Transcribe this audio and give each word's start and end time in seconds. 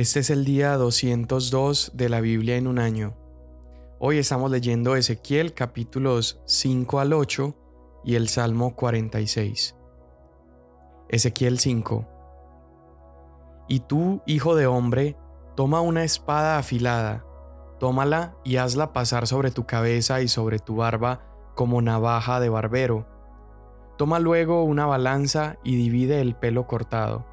Este 0.00 0.20
es 0.20 0.30
el 0.30 0.46
día 0.46 0.78
202 0.78 1.90
de 1.92 2.08
la 2.08 2.22
Biblia 2.22 2.56
en 2.56 2.66
un 2.66 2.78
año. 2.78 3.12
Hoy 3.98 4.16
estamos 4.16 4.50
leyendo 4.50 4.96
Ezequiel 4.96 5.52
capítulos 5.52 6.40
5 6.46 7.00
al 7.00 7.12
8 7.12 7.54
y 8.06 8.14
el 8.14 8.30
Salmo 8.30 8.74
46. 8.74 9.76
Ezequiel 11.10 11.58
5. 11.58 12.08
Y 13.68 13.80
tú, 13.80 14.22
hijo 14.24 14.56
de 14.56 14.66
hombre, 14.66 15.18
toma 15.54 15.82
una 15.82 16.02
espada 16.02 16.56
afilada, 16.56 17.26
tómala 17.78 18.34
y 18.42 18.56
hazla 18.56 18.94
pasar 18.94 19.26
sobre 19.26 19.50
tu 19.50 19.66
cabeza 19.66 20.22
y 20.22 20.28
sobre 20.28 20.60
tu 20.60 20.76
barba 20.76 21.20
como 21.54 21.82
navaja 21.82 22.40
de 22.40 22.48
barbero. 22.48 23.06
Toma 23.98 24.18
luego 24.18 24.64
una 24.64 24.86
balanza 24.86 25.58
y 25.62 25.76
divide 25.76 26.22
el 26.22 26.36
pelo 26.36 26.66
cortado 26.66 27.29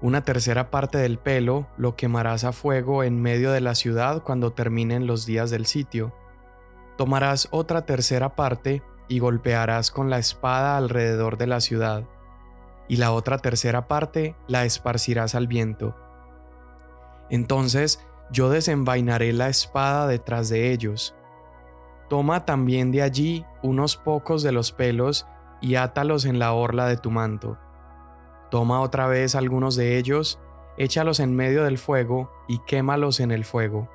una 0.00 0.22
tercera 0.22 0.70
parte 0.70 0.98
del 0.98 1.18
pelo 1.18 1.66
lo 1.76 1.96
quemarás 1.96 2.44
a 2.44 2.52
fuego 2.52 3.02
en 3.02 3.20
medio 3.20 3.50
de 3.50 3.60
la 3.60 3.74
ciudad 3.74 4.22
cuando 4.22 4.52
terminen 4.52 5.08
los 5.08 5.26
días 5.26 5.50
del 5.50 5.66
sitio. 5.66 6.14
Tomarás 6.96 7.48
otra 7.50 7.84
tercera 7.84 8.36
parte 8.36 8.82
y 9.08 9.18
golpearás 9.18 9.90
con 9.90 10.08
la 10.08 10.18
espada 10.18 10.76
alrededor 10.76 11.36
de 11.36 11.48
la 11.48 11.60
ciudad, 11.60 12.04
y 12.86 12.96
la 12.96 13.10
otra 13.10 13.38
tercera 13.38 13.88
parte 13.88 14.36
la 14.46 14.64
esparcirás 14.64 15.34
al 15.34 15.48
viento. 15.48 15.96
Entonces 17.28 18.00
yo 18.30 18.50
desenvainaré 18.50 19.32
la 19.32 19.48
espada 19.48 20.06
detrás 20.06 20.48
de 20.48 20.70
ellos. 20.70 21.14
Toma 22.08 22.44
también 22.44 22.92
de 22.92 23.02
allí 23.02 23.44
unos 23.62 23.96
pocos 23.96 24.44
de 24.44 24.52
los 24.52 24.70
pelos 24.70 25.26
y 25.60 25.74
átalos 25.74 26.24
en 26.24 26.38
la 26.38 26.52
orla 26.52 26.86
de 26.86 26.96
tu 26.96 27.10
manto 27.10 27.58
Toma 28.50 28.80
otra 28.80 29.06
vez 29.06 29.34
algunos 29.34 29.76
de 29.76 29.98
ellos, 29.98 30.38
échalos 30.76 31.20
en 31.20 31.34
medio 31.34 31.64
del 31.64 31.78
fuego 31.78 32.30
y 32.48 32.58
quémalos 32.60 33.20
en 33.20 33.30
el 33.30 33.44
fuego. 33.44 33.88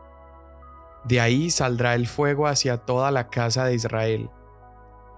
De 1.06 1.20
ahí 1.20 1.50
saldrá 1.50 1.96
el 1.96 2.08
fuego 2.08 2.48
hacia 2.48 2.78
toda 2.78 3.12
la 3.12 3.30
casa 3.30 3.66
de 3.66 3.76
Israel. 3.76 4.30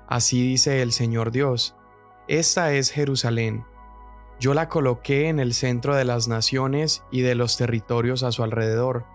Así 0.07 0.41
dice 0.41 0.81
el 0.81 0.91
Señor 0.91 1.31
Dios, 1.31 1.75
esta 2.27 2.71
es 2.73 2.91
Jerusalén. 2.91 3.65
Yo 4.39 4.53
la 4.53 4.67
coloqué 4.67 5.29
en 5.29 5.39
el 5.39 5.53
centro 5.53 5.95
de 5.95 6.05
las 6.05 6.27
naciones 6.27 7.03
y 7.11 7.21
de 7.21 7.35
los 7.35 7.57
territorios 7.57 8.23
a 8.23 8.31
su 8.31 8.43
alrededor, 8.43 9.05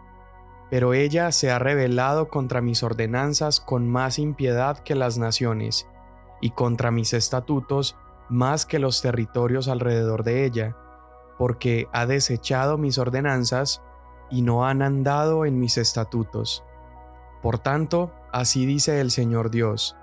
pero 0.71 0.95
ella 0.95 1.33
se 1.33 1.51
ha 1.51 1.59
rebelado 1.59 2.29
contra 2.29 2.61
mis 2.61 2.83
ordenanzas 2.83 3.61
con 3.61 3.89
más 3.89 4.19
impiedad 4.19 4.79
que 4.79 4.95
las 4.95 5.19
naciones, 5.19 5.89
y 6.41 6.51
contra 6.51 6.91
mis 6.91 7.13
estatutos 7.13 7.97
más 8.31 8.65
que 8.65 8.79
los 8.79 9.03
territorios 9.03 9.69
alrededor 9.69 10.25
de 10.25 10.45
ella, 10.45 10.77
porque 11.37 11.89
ha 11.93 12.07
desechado 12.07 12.79
mis 12.79 12.97
ordenanzas 12.99 13.83
y 14.31 14.43
no 14.43 14.65
han 14.67 14.83
andado 14.83 15.45
en 15.45 15.59
mis 15.59 15.77
estatutos. 15.77 16.65
Por 17.43 17.59
tanto, 17.59 18.13
así 18.33 18.67
dice 18.67 19.01
el 19.01 19.11
Señor 19.11 19.51
Dios, 19.51 19.97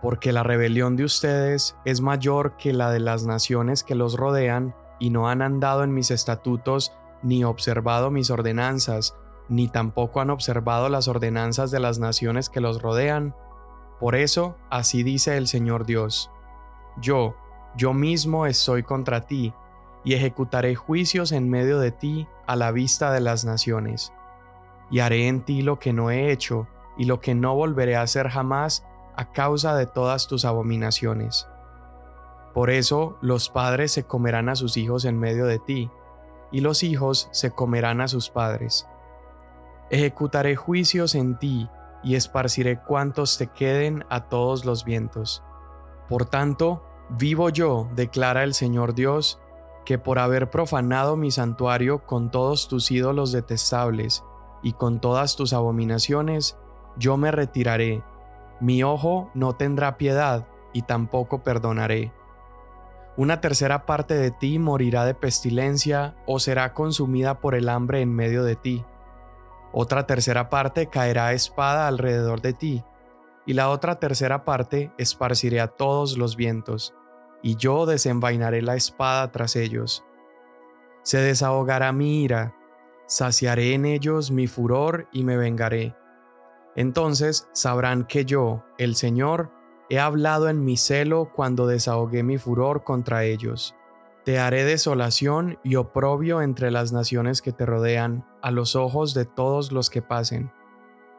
porque 0.00 0.32
la 0.32 0.42
rebelión 0.42 0.96
de 0.96 1.04
ustedes 1.04 1.76
es 1.84 2.00
mayor 2.00 2.56
que 2.56 2.72
la 2.72 2.90
de 2.90 3.00
las 3.00 3.26
naciones 3.26 3.84
que 3.84 3.94
los 3.94 4.16
rodean 4.16 4.74
y 4.98 5.10
no 5.10 5.28
han 5.28 5.42
andado 5.42 5.84
en 5.84 5.92
mis 5.92 6.10
estatutos 6.10 6.92
ni 7.22 7.44
observado 7.44 8.10
mis 8.10 8.30
ordenanzas, 8.30 9.16
ni 9.48 9.68
tampoco 9.68 10.20
han 10.20 10.30
observado 10.30 10.88
las 10.88 11.08
ordenanzas 11.08 11.70
de 11.70 11.80
las 11.80 11.98
naciones 11.98 12.48
que 12.48 12.60
los 12.60 12.80
rodean. 12.82 13.34
Por 14.00 14.16
eso, 14.16 14.56
así 14.70 15.02
dice 15.02 15.36
el 15.36 15.46
Señor 15.46 15.86
Dios. 15.86 16.30
Yo, 17.00 17.34
yo 17.76 17.94
mismo 17.94 18.46
estoy 18.46 18.82
contra 18.82 19.22
ti, 19.22 19.54
y 20.04 20.14
ejecutaré 20.14 20.74
juicios 20.74 21.32
en 21.32 21.48
medio 21.48 21.78
de 21.78 21.92
ti 21.92 22.26
a 22.46 22.56
la 22.56 22.72
vista 22.72 23.12
de 23.12 23.20
las 23.20 23.44
naciones. 23.44 24.12
Y 24.90 25.00
haré 25.00 25.28
en 25.28 25.44
ti 25.44 25.62
lo 25.62 25.78
que 25.78 25.92
no 25.92 26.10
he 26.10 26.32
hecho, 26.32 26.66
y 26.96 27.04
lo 27.04 27.20
que 27.20 27.34
no 27.34 27.54
volveré 27.54 27.96
a 27.96 28.02
hacer 28.02 28.28
jamás 28.28 28.84
a 29.16 29.32
causa 29.32 29.76
de 29.76 29.86
todas 29.86 30.26
tus 30.26 30.44
abominaciones. 30.44 31.46
Por 32.52 32.70
eso 32.70 33.16
los 33.22 33.48
padres 33.48 33.92
se 33.92 34.04
comerán 34.04 34.48
a 34.48 34.56
sus 34.56 34.76
hijos 34.76 35.04
en 35.04 35.18
medio 35.18 35.46
de 35.46 35.58
ti, 35.58 35.90
y 36.50 36.60
los 36.60 36.82
hijos 36.82 37.28
se 37.32 37.50
comerán 37.50 38.00
a 38.00 38.08
sus 38.08 38.28
padres. 38.28 38.86
Ejecutaré 39.90 40.56
juicios 40.56 41.14
en 41.14 41.38
ti, 41.38 41.68
y 42.02 42.16
esparciré 42.16 42.80
cuantos 42.80 43.38
te 43.38 43.46
queden 43.46 44.04
a 44.10 44.28
todos 44.28 44.64
los 44.64 44.84
vientos. 44.84 45.44
Por 46.08 46.26
tanto, 46.26 46.82
Vivo 47.18 47.50
yo, 47.50 47.88
declara 47.94 48.42
el 48.42 48.54
Señor 48.54 48.94
Dios, 48.94 49.38
que 49.84 49.98
por 49.98 50.18
haber 50.18 50.48
profanado 50.48 51.14
mi 51.16 51.30
santuario 51.30 52.06
con 52.06 52.30
todos 52.30 52.68
tus 52.68 52.90
ídolos 52.90 53.32
detestables 53.32 54.24
y 54.62 54.72
con 54.72 54.98
todas 54.98 55.36
tus 55.36 55.52
abominaciones, 55.52 56.56
yo 56.96 57.18
me 57.18 57.30
retiraré. 57.30 58.02
Mi 58.60 58.82
ojo 58.82 59.30
no 59.34 59.56
tendrá 59.56 59.98
piedad 59.98 60.46
y 60.72 60.82
tampoco 60.82 61.42
perdonaré. 61.42 62.14
Una 63.18 63.42
tercera 63.42 63.84
parte 63.84 64.14
de 64.14 64.30
ti 64.30 64.58
morirá 64.58 65.04
de 65.04 65.14
pestilencia 65.14 66.16
o 66.26 66.38
será 66.38 66.72
consumida 66.72 67.40
por 67.40 67.54
el 67.54 67.68
hambre 67.68 68.00
en 68.00 68.14
medio 68.14 68.42
de 68.42 68.56
ti. 68.56 68.86
Otra 69.70 70.06
tercera 70.06 70.48
parte 70.48 70.86
caerá 70.86 71.34
espada 71.34 71.88
alrededor 71.88 72.40
de 72.40 72.54
ti, 72.54 72.84
y 73.46 73.54
la 73.54 73.70
otra 73.70 73.98
tercera 73.98 74.44
parte 74.44 74.92
esparciré 74.98 75.60
a 75.60 75.68
todos 75.68 76.16
los 76.16 76.36
vientos 76.36 76.94
y 77.42 77.56
yo 77.56 77.86
desenvainaré 77.86 78.62
la 78.62 78.76
espada 78.76 79.30
tras 79.32 79.56
ellos. 79.56 80.04
Se 81.02 81.18
desahogará 81.18 81.92
mi 81.92 82.22
ira, 82.22 82.54
saciaré 83.06 83.74
en 83.74 83.84
ellos 83.84 84.30
mi 84.30 84.46
furor 84.46 85.08
y 85.12 85.24
me 85.24 85.36
vengaré. 85.36 85.96
Entonces 86.76 87.48
sabrán 87.52 88.04
que 88.04 88.24
yo, 88.24 88.64
el 88.78 88.94
Señor, 88.94 89.50
he 89.90 89.98
hablado 89.98 90.48
en 90.48 90.64
mi 90.64 90.76
celo 90.76 91.30
cuando 91.34 91.66
desahogué 91.66 92.22
mi 92.22 92.38
furor 92.38 92.84
contra 92.84 93.24
ellos. 93.24 93.74
Te 94.24 94.38
haré 94.38 94.64
desolación 94.64 95.58
y 95.64 95.74
oprobio 95.74 96.40
entre 96.40 96.70
las 96.70 96.92
naciones 96.92 97.42
que 97.42 97.52
te 97.52 97.66
rodean, 97.66 98.24
a 98.40 98.52
los 98.52 98.76
ojos 98.76 99.14
de 99.14 99.24
todos 99.24 99.72
los 99.72 99.90
que 99.90 100.00
pasen. 100.00 100.52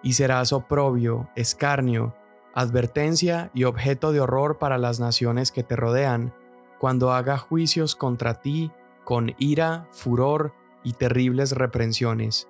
Y 0.03 0.13
serás 0.13 0.53
oprobio, 0.53 1.29
escarnio, 1.35 2.13
advertencia 2.53 3.49
y 3.53 3.63
objeto 3.63 4.11
de 4.11 4.21
horror 4.21 4.59
para 4.59 4.77
las 4.77 4.99
naciones 4.99 5.51
que 5.51 5.63
te 5.63 5.75
rodean, 5.75 6.33
cuando 6.79 7.11
haga 7.11 7.37
juicios 7.37 7.95
contra 7.95 8.41
ti 8.41 8.71
con 9.03 9.33
ira, 9.37 9.87
furor 9.91 10.53
y 10.83 10.93
terribles 10.93 11.53
reprensiones. 11.53 12.47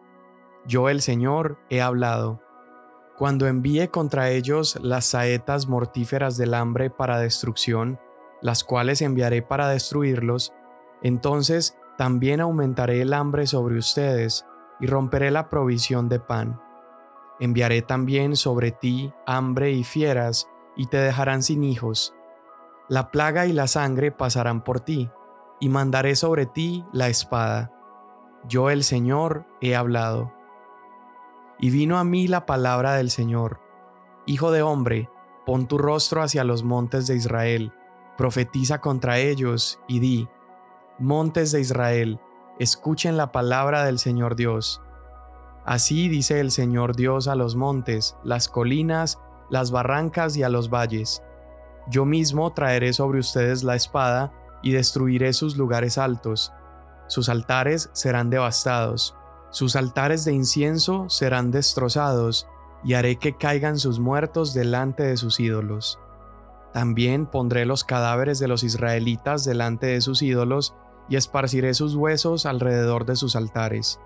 Yo 0.66 0.90
el 0.90 1.02
Señor 1.02 1.58
he 1.70 1.82
hablado. 1.82 2.42
Cuando 3.18 3.48
envíe 3.48 3.90
contra 3.90 4.30
ellos 4.32 4.78
las 4.82 5.06
saetas 5.06 5.68
mortíferas 5.68 6.36
del 6.36 6.54
hambre 6.54 6.90
para 6.90 7.20
destrucción, 7.20 8.00
las 8.42 8.64
cuales 8.64 9.02
enviaré 9.02 9.42
para 9.42 9.70
destruirlos, 9.70 10.52
entonces 11.02 11.78
también 11.98 12.42
aumentaré 12.42 13.02
el 13.02 13.14
hambre 13.14 13.46
sobre 13.46 13.78
ustedes 13.78 14.46
y 14.80 14.88
romperé 14.88 15.32
la 15.32 15.50
provisión 15.50 16.10
de 16.10 16.20
pan 16.20 16.60
Enviaré 17.40 17.82
también 17.82 18.36
sobre 18.36 18.72
ti 18.72 19.14
hambre 19.26 19.72
y 19.72 19.84
fieras, 19.84 20.50
y 20.76 20.88
te 20.88 20.98
dejarán 20.98 21.44
sin 21.44 21.64
hijos. 21.64 22.14
La 22.90 23.12
plaga 23.12 23.46
y 23.46 23.54
la 23.54 23.68
sangre 23.68 24.12
pasarán 24.12 24.64
por 24.64 24.80
ti, 24.80 25.10
y 25.60 25.70
mandaré 25.70 26.16
sobre 26.16 26.46
ti 26.46 26.86
la 26.92 27.08
espada. 27.08 27.72
Yo 28.48 28.70
el 28.70 28.84
Señor 28.84 29.46
he 29.62 29.76
hablado. 29.76 30.34
Y 31.60 31.70
vino 31.70 31.98
a 31.98 32.04
mí 32.04 32.28
la 32.28 32.46
palabra 32.46 32.94
del 32.94 33.10
Señor. 33.10 33.62
Hijo 34.26 34.52
de 34.52 34.62
hombre, 34.62 35.10
pon 35.46 35.68
tu 35.68 35.78
rostro 35.78 36.22
hacia 36.22 36.44
los 36.44 36.64
montes 36.64 37.08
de 37.08 37.16
Israel, 37.16 37.74
profetiza 38.18 38.82
contra 38.82 39.20
ellos, 39.20 39.80
y 39.88 40.00
di, 40.00 40.28
Montes 41.00 41.52
de 41.52 41.60
Israel, 41.60 42.20
escuchen 42.60 43.18
la 43.18 43.32
palabra 43.32 43.84
del 43.84 43.98
Señor 43.98 44.36
Dios. 44.36 44.83
Así 45.66 46.10
dice 46.10 46.40
el 46.40 46.52
Señor 46.52 46.96
Dios 46.96 47.28
a 47.28 47.36
los 47.36 47.56
montes, 47.56 48.18
las 48.24 48.48
colinas, 48.50 49.20
las 49.50 49.72
barrancas 49.72 50.36
y 50.36 50.44
a 50.44 50.50
los 50.50 50.70
valles. 50.70 51.24
Yo 51.90 52.06
mismo 52.06 52.52
traeré 52.54 52.94
sobre 52.94 53.20
ustedes 53.20 53.64
la 53.64 53.76
espada 53.76 54.34
y 54.62 54.72
destruiré 54.72 55.34
sus 55.34 55.58
lugares 55.58 55.98
altos. 55.98 56.54
Sus 57.08 57.30
altares 57.30 57.90
serán 57.94 58.30
devastados, 58.30 59.16
sus 59.54 59.76
altares 59.76 60.26
de 60.26 60.34
incienso 60.34 61.10
serán 61.10 61.52
destrozados, 61.52 62.48
y 62.84 62.96
haré 62.96 63.18
que 63.18 63.38
caigan 63.38 63.78
sus 63.78 64.00
muertos 64.00 64.56
delante 64.56 65.04
de 65.04 65.16
sus 65.16 65.40
ídolos. 65.40 66.00
También 66.74 67.28
pondré 67.28 67.66
los 67.68 67.84
cadáveres 67.84 68.40
de 68.40 68.48
los 68.48 68.64
israelitas 68.64 69.46
delante 69.46 69.86
de 69.86 70.02
sus 70.02 70.24
ídolos, 70.24 70.74
y 71.08 71.18
esparciré 71.18 71.76
sus 71.76 71.94
huesos 71.94 72.48
alrededor 72.48 73.06
de 73.06 73.16
sus 73.16 73.36
altares. 73.36 74.00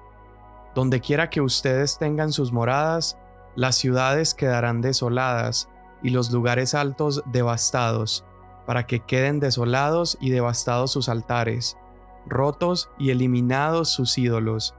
Donde 0.77 1.01
quiera 1.01 1.31
que 1.31 1.41
ustedes 1.41 1.97
tengan 1.97 2.31
sus 2.31 2.51
moradas, 2.51 3.17
las 3.55 3.77
ciudades 3.77 4.35
quedarán 4.35 4.79
desoladas 4.79 5.69
y 6.03 6.11
los 6.11 6.31
lugares 6.31 6.75
altos 6.75 7.23
devastados, 7.25 8.23
para 8.67 8.85
que 8.85 8.99
queden 8.99 9.39
desolados 9.39 10.19
y 10.21 10.29
devastados 10.29 10.91
sus 10.91 11.09
altares, 11.09 11.79
rotos 12.27 12.91
y 12.99 13.09
eliminados 13.09 13.89
sus 13.89 14.19
ídolos, 14.19 14.75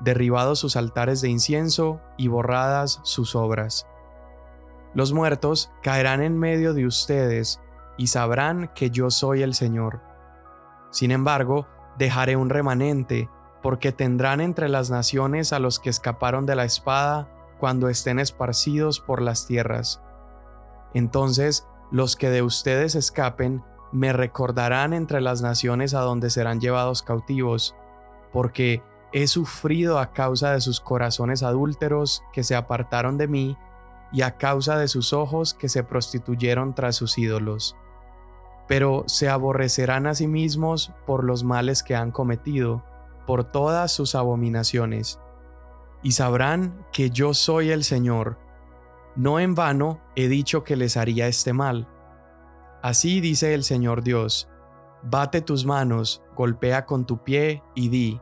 derribados 0.00 0.58
sus 0.58 0.74
altares 0.74 1.20
de 1.20 1.28
incienso 1.28 2.00
y 2.16 2.26
borradas 2.26 2.98
sus 3.04 3.36
obras. 3.36 3.86
Los 4.94 5.12
muertos 5.12 5.70
caerán 5.80 6.24
en 6.24 6.36
medio 6.36 6.74
de 6.74 6.88
ustedes 6.88 7.60
y 7.96 8.08
sabrán 8.08 8.72
que 8.74 8.90
yo 8.90 9.10
soy 9.10 9.42
el 9.42 9.54
Señor. 9.54 10.00
Sin 10.90 11.12
embargo, 11.12 11.68
dejaré 11.98 12.34
un 12.34 12.50
remanente, 12.50 13.30
porque 13.66 13.90
tendrán 13.90 14.40
entre 14.40 14.68
las 14.68 14.90
naciones 14.90 15.52
a 15.52 15.58
los 15.58 15.80
que 15.80 15.90
escaparon 15.90 16.46
de 16.46 16.54
la 16.54 16.64
espada 16.64 17.28
cuando 17.58 17.88
estén 17.88 18.20
esparcidos 18.20 19.00
por 19.00 19.20
las 19.20 19.48
tierras. 19.48 20.00
Entonces 20.94 21.66
los 21.90 22.14
que 22.14 22.30
de 22.30 22.42
ustedes 22.42 22.94
escapen 22.94 23.64
me 23.90 24.12
recordarán 24.12 24.92
entre 24.92 25.20
las 25.20 25.42
naciones 25.42 25.94
a 25.94 26.02
donde 26.02 26.30
serán 26.30 26.60
llevados 26.60 27.02
cautivos, 27.02 27.74
porque 28.32 28.84
he 29.12 29.26
sufrido 29.26 29.98
a 29.98 30.12
causa 30.12 30.52
de 30.52 30.60
sus 30.60 30.80
corazones 30.80 31.42
adúlteros 31.42 32.22
que 32.32 32.44
se 32.44 32.54
apartaron 32.54 33.18
de 33.18 33.26
mí 33.26 33.58
y 34.12 34.22
a 34.22 34.36
causa 34.36 34.78
de 34.78 34.86
sus 34.86 35.12
ojos 35.12 35.54
que 35.54 35.68
se 35.68 35.82
prostituyeron 35.82 36.72
tras 36.76 36.94
sus 36.94 37.18
ídolos. 37.18 37.74
Pero 38.68 39.02
se 39.08 39.28
aborrecerán 39.28 40.06
a 40.06 40.14
sí 40.14 40.28
mismos 40.28 40.92
por 41.04 41.24
los 41.24 41.42
males 41.42 41.82
que 41.82 41.96
han 41.96 42.12
cometido, 42.12 42.84
por 43.26 43.44
todas 43.44 43.92
sus 43.92 44.14
abominaciones, 44.14 45.20
y 46.02 46.12
sabrán 46.12 46.86
que 46.92 47.10
yo 47.10 47.34
soy 47.34 47.70
el 47.70 47.84
Señor. 47.84 48.38
No 49.16 49.40
en 49.40 49.54
vano 49.54 50.00
he 50.14 50.28
dicho 50.28 50.62
que 50.62 50.76
les 50.76 50.96
haría 50.96 51.26
este 51.26 51.52
mal. 51.52 51.88
Así 52.82 53.20
dice 53.20 53.54
el 53.54 53.64
Señor 53.64 54.02
Dios, 54.02 54.48
bate 55.02 55.40
tus 55.40 55.64
manos, 55.64 56.22
golpea 56.36 56.86
con 56.86 57.06
tu 57.06 57.24
pie 57.24 57.62
y 57.74 57.88
di, 57.88 58.20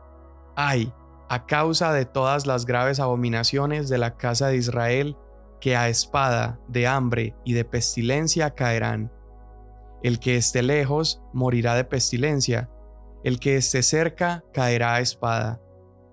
ay, 0.55 0.91
a 1.29 1.45
causa 1.45 1.91
de 1.93 2.05
todas 2.05 2.47
las 2.47 2.65
graves 2.65 2.99
abominaciones 2.99 3.89
de 3.89 3.97
la 3.97 4.17
casa 4.17 4.47
de 4.47 4.57
Israel, 4.57 5.17
que 5.59 5.75
a 5.75 5.89
espada, 5.89 6.59
de 6.67 6.87
hambre 6.87 7.35
y 7.43 7.53
de 7.53 7.65
pestilencia 7.65 8.51
caerán. 8.55 9.11
El 10.03 10.19
que 10.19 10.37
esté 10.37 10.61
lejos 10.61 11.21
morirá 11.33 11.75
de 11.75 11.83
pestilencia, 11.83 12.69
el 13.25 13.39
que 13.39 13.55
esté 13.55 13.81
cerca 13.81 14.43
caerá 14.53 14.93
a 14.93 14.99
espada, 14.99 15.59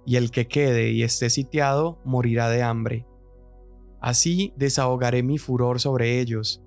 y 0.06 0.16
el 0.16 0.30
que 0.30 0.48
quede 0.48 0.92
y 0.92 1.02
esté 1.02 1.28
sitiado 1.28 2.00
morirá 2.06 2.48
de 2.48 2.62
hambre. 2.62 3.06
Así 4.00 4.54
desahogaré 4.56 5.22
mi 5.22 5.36
furor 5.36 5.78
sobre 5.78 6.20
ellos. 6.20 6.62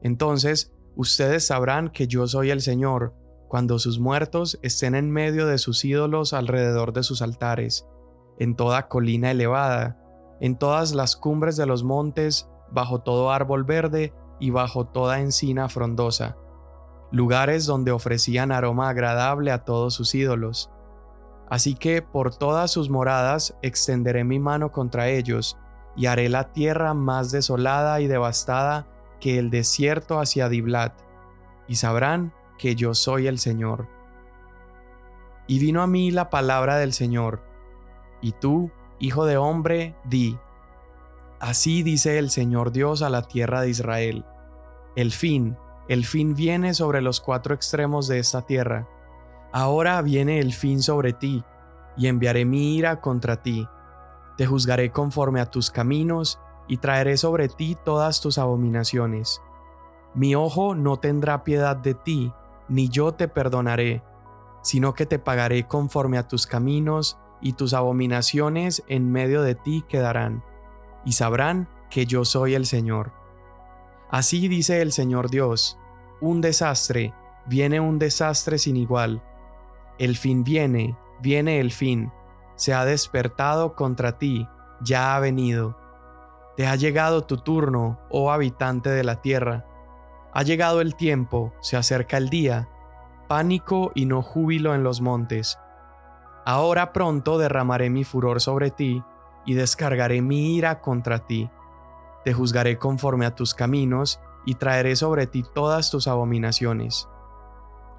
Entonces 0.00 0.72
ustedes 0.94 1.44
sabrán 1.44 1.90
que 1.90 2.06
yo 2.06 2.28
soy 2.28 2.50
el 2.50 2.60
Señor, 2.60 3.16
cuando 3.48 3.80
sus 3.80 3.98
muertos 3.98 4.60
estén 4.62 4.94
en 4.94 5.10
medio 5.10 5.48
de 5.48 5.58
sus 5.58 5.84
ídolos 5.84 6.32
alrededor 6.32 6.92
de 6.92 7.02
sus 7.02 7.20
altares, 7.20 7.84
en 8.38 8.54
toda 8.54 8.86
colina 8.86 9.32
elevada, 9.32 9.98
en 10.40 10.56
todas 10.58 10.94
las 10.94 11.16
cumbres 11.16 11.56
de 11.56 11.66
los 11.66 11.82
montes, 11.82 12.48
bajo 12.70 13.00
todo 13.00 13.32
árbol 13.32 13.64
verde 13.64 14.14
y 14.38 14.50
bajo 14.50 14.86
toda 14.86 15.18
encina 15.18 15.68
frondosa, 15.68 16.36
lugares 17.12 17.66
donde 17.66 17.92
ofrecían 17.92 18.50
aroma 18.50 18.88
agradable 18.88 19.52
a 19.52 19.64
todos 19.64 19.94
sus 19.94 20.14
ídolos. 20.14 20.70
Así 21.48 21.74
que 21.74 22.02
por 22.02 22.34
todas 22.34 22.70
sus 22.70 22.88
moradas 22.90 23.56
extenderé 23.62 24.24
mi 24.24 24.38
mano 24.38 24.72
contra 24.72 25.08
ellos, 25.08 25.58
y 25.94 26.06
haré 26.06 26.30
la 26.30 26.52
tierra 26.52 26.94
más 26.94 27.30
desolada 27.30 28.00
y 28.00 28.06
devastada 28.06 28.86
que 29.20 29.38
el 29.38 29.50
desierto 29.50 30.18
hacia 30.18 30.48
Diblat, 30.48 30.94
y 31.68 31.76
sabrán 31.76 32.32
que 32.58 32.74
yo 32.74 32.94
soy 32.94 33.26
el 33.26 33.38
Señor. 33.38 33.86
Y 35.46 35.58
vino 35.58 35.82
a 35.82 35.86
mí 35.86 36.10
la 36.10 36.30
palabra 36.30 36.78
del 36.78 36.94
Señor, 36.94 37.42
y 38.22 38.32
tú, 38.32 38.70
Hijo 38.98 39.26
de 39.26 39.36
hombre, 39.36 39.96
di, 40.04 40.38
Así 41.40 41.82
dice 41.82 42.20
el 42.20 42.30
Señor 42.30 42.70
Dios 42.70 43.02
a 43.02 43.10
la 43.10 43.22
tierra 43.22 43.62
de 43.62 43.68
Israel. 43.68 44.24
El 44.94 45.10
fin, 45.10 45.56
el 45.92 46.06
fin 46.06 46.34
viene 46.34 46.72
sobre 46.74 47.02
los 47.02 47.20
cuatro 47.20 47.54
extremos 47.54 48.08
de 48.08 48.18
esta 48.18 48.42
tierra. 48.42 48.88
Ahora 49.52 50.00
viene 50.00 50.38
el 50.38 50.54
fin 50.54 50.82
sobre 50.82 51.12
ti, 51.12 51.44
y 51.96 52.06
enviaré 52.06 52.46
mi 52.46 52.76
ira 52.76 53.00
contra 53.00 53.42
ti. 53.42 53.68
Te 54.38 54.46
juzgaré 54.46 54.90
conforme 54.90 55.40
a 55.40 55.50
tus 55.50 55.70
caminos, 55.70 56.40
y 56.66 56.78
traeré 56.78 57.18
sobre 57.18 57.48
ti 57.48 57.76
todas 57.84 58.22
tus 58.22 58.38
abominaciones. 58.38 59.42
Mi 60.14 60.34
ojo 60.34 60.74
no 60.74 60.96
tendrá 60.96 61.44
piedad 61.44 61.76
de 61.76 61.92
ti, 61.92 62.32
ni 62.68 62.88
yo 62.88 63.12
te 63.12 63.28
perdonaré, 63.28 64.02
sino 64.62 64.94
que 64.94 65.04
te 65.04 65.18
pagaré 65.18 65.66
conforme 65.66 66.16
a 66.16 66.26
tus 66.26 66.46
caminos, 66.46 67.18
y 67.42 67.52
tus 67.52 67.74
abominaciones 67.74 68.82
en 68.88 69.10
medio 69.12 69.42
de 69.42 69.56
ti 69.56 69.84
quedarán, 69.88 70.42
y 71.04 71.12
sabrán 71.12 71.68
que 71.90 72.06
yo 72.06 72.24
soy 72.24 72.54
el 72.54 72.64
Señor. 72.64 73.12
Así 74.10 74.48
dice 74.48 74.80
el 74.80 74.92
Señor 74.92 75.28
Dios, 75.28 75.78
un 76.22 76.40
desastre, 76.40 77.12
viene 77.44 77.80
un 77.80 77.98
desastre 77.98 78.56
sin 78.56 78.78
igual. 78.78 79.22
El 79.98 80.16
fin 80.16 80.42
viene, 80.42 80.96
viene 81.20 81.60
el 81.60 81.70
fin, 81.70 82.10
se 82.56 82.72
ha 82.72 82.86
despertado 82.86 83.74
contra 83.74 84.16
ti, 84.16 84.48
ya 84.80 85.14
ha 85.14 85.20
venido. 85.20 85.76
Te 86.56 86.66
ha 86.66 86.76
llegado 86.76 87.24
tu 87.24 87.36
turno, 87.36 88.00
oh 88.08 88.32
habitante 88.32 88.88
de 88.88 89.04
la 89.04 89.20
tierra. 89.20 89.66
Ha 90.32 90.42
llegado 90.42 90.80
el 90.80 90.94
tiempo, 90.94 91.52
se 91.60 91.76
acerca 91.76 92.16
el 92.16 92.30
día, 92.30 92.70
pánico 93.28 93.92
y 93.94 94.06
no 94.06 94.22
júbilo 94.22 94.74
en 94.74 94.82
los 94.82 95.02
montes 95.02 95.58
Ahora 96.44 96.92
pronto 96.92 97.38
derramaré 97.38 97.88
mi 97.88 98.02
furor 98.02 98.40
sobre 98.40 98.70
ti 98.70 99.02
y 99.46 99.54
descargaré 99.54 100.22
mi 100.22 100.56
ira 100.56 100.80
contra 100.80 101.20
ti. 101.20 101.48
Te 102.24 102.32
juzgaré 102.32 102.78
conforme 102.78 103.26
a 103.26 103.34
tus 103.34 103.54
caminos 103.54 104.20
y 104.44 104.54
traeré 104.56 104.96
sobre 104.96 105.26
ti 105.26 105.44
todas 105.54 105.90
tus 105.90 106.08
abominaciones. 106.08 107.08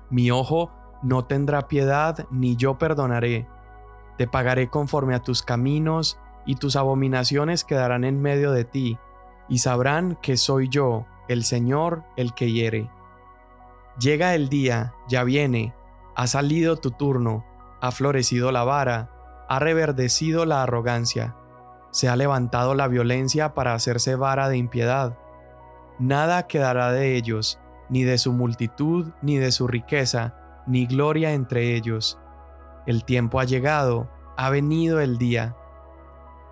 Mi 0.10 0.32
ojo 0.32 0.72
no 1.02 1.26
tendrá 1.26 1.68
piedad 1.68 2.26
ni 2.32 2.56
yo 2.56 2.78
perdonaré. 2.78 3.48
Te 4.18 4.28
pagaré 4.28 4.70
conforme 4.70 5.16
a 5.16 5.22
tus 5.22 5.42
caminos 5.42 6.20
y 6.46 6.56
tus 6.56 6.76
abominaciones 6.76 7.64
quedarán 7.64 8.04
en 8.04 8.22
medio 8.22 8.52
de 8.52 8.66
ti, 8.66 8.98
y 9.50 9.60
sabrán 9.60 10.18
que 10.22 10.38
soy 10.38 10.70
yo, 10.70 11.06
el 11.28 11.44
Señor, 11.44 12.04
el 12.16 12.34
que 12.34 12.52
hiere. 12.52 12.90
Llega 14.00 14.36
el 14.36 14.50
día, 14.50 14.94
ya 15.08 15.24
viene, 15.24 15.74
ha 16.16 16.28
salido 16.28 16.78
tu 16.78 16.92
turno, 16.92 17.46
ha 17.82 17.92
florecido 17.92 18.52
la 18.52 18.64
vara, 18.64 19.46
ha 19.50 19.60
reverdecido 19.60 20.46
la 20.46 20.64
arrogancia, 20.64 21.36
se 21.92 22.10
ha 22.10 22.16
levantado 22.16 22.76
la 22.76 22.88
violencia 22.88 23.54
para 23.54 23.74
hacerse 23.74 24.16
vara 24.16 24.50
de 24.50 24.58
impiedad. 24.58 25.18
Nada 26.00 26.48
quedará 26.48 26.92
de 26.92 27.16
ellos, 27.16 27.60
ni 27.90 28.04
de 28.04 28.18
su 28.18 28.34
multitud, 28.34 29.12
ni 29.22 29.38
de 29.38 29.52
su 29.52 29.68
riqueza, 29.68 30.36
ni 30.66 30.86
gloria 30.86 31.34
entre 31.34 31.76
ellos. 31.76 32.20
El 32.86 33.06
tiempo 33.06 33.40
ha 33.40 33.44
llegado, 33.44 34.10
ha 34.36 34.50
venido 34.50 35.00
el 35.00 35.18
día. 35.18 35.56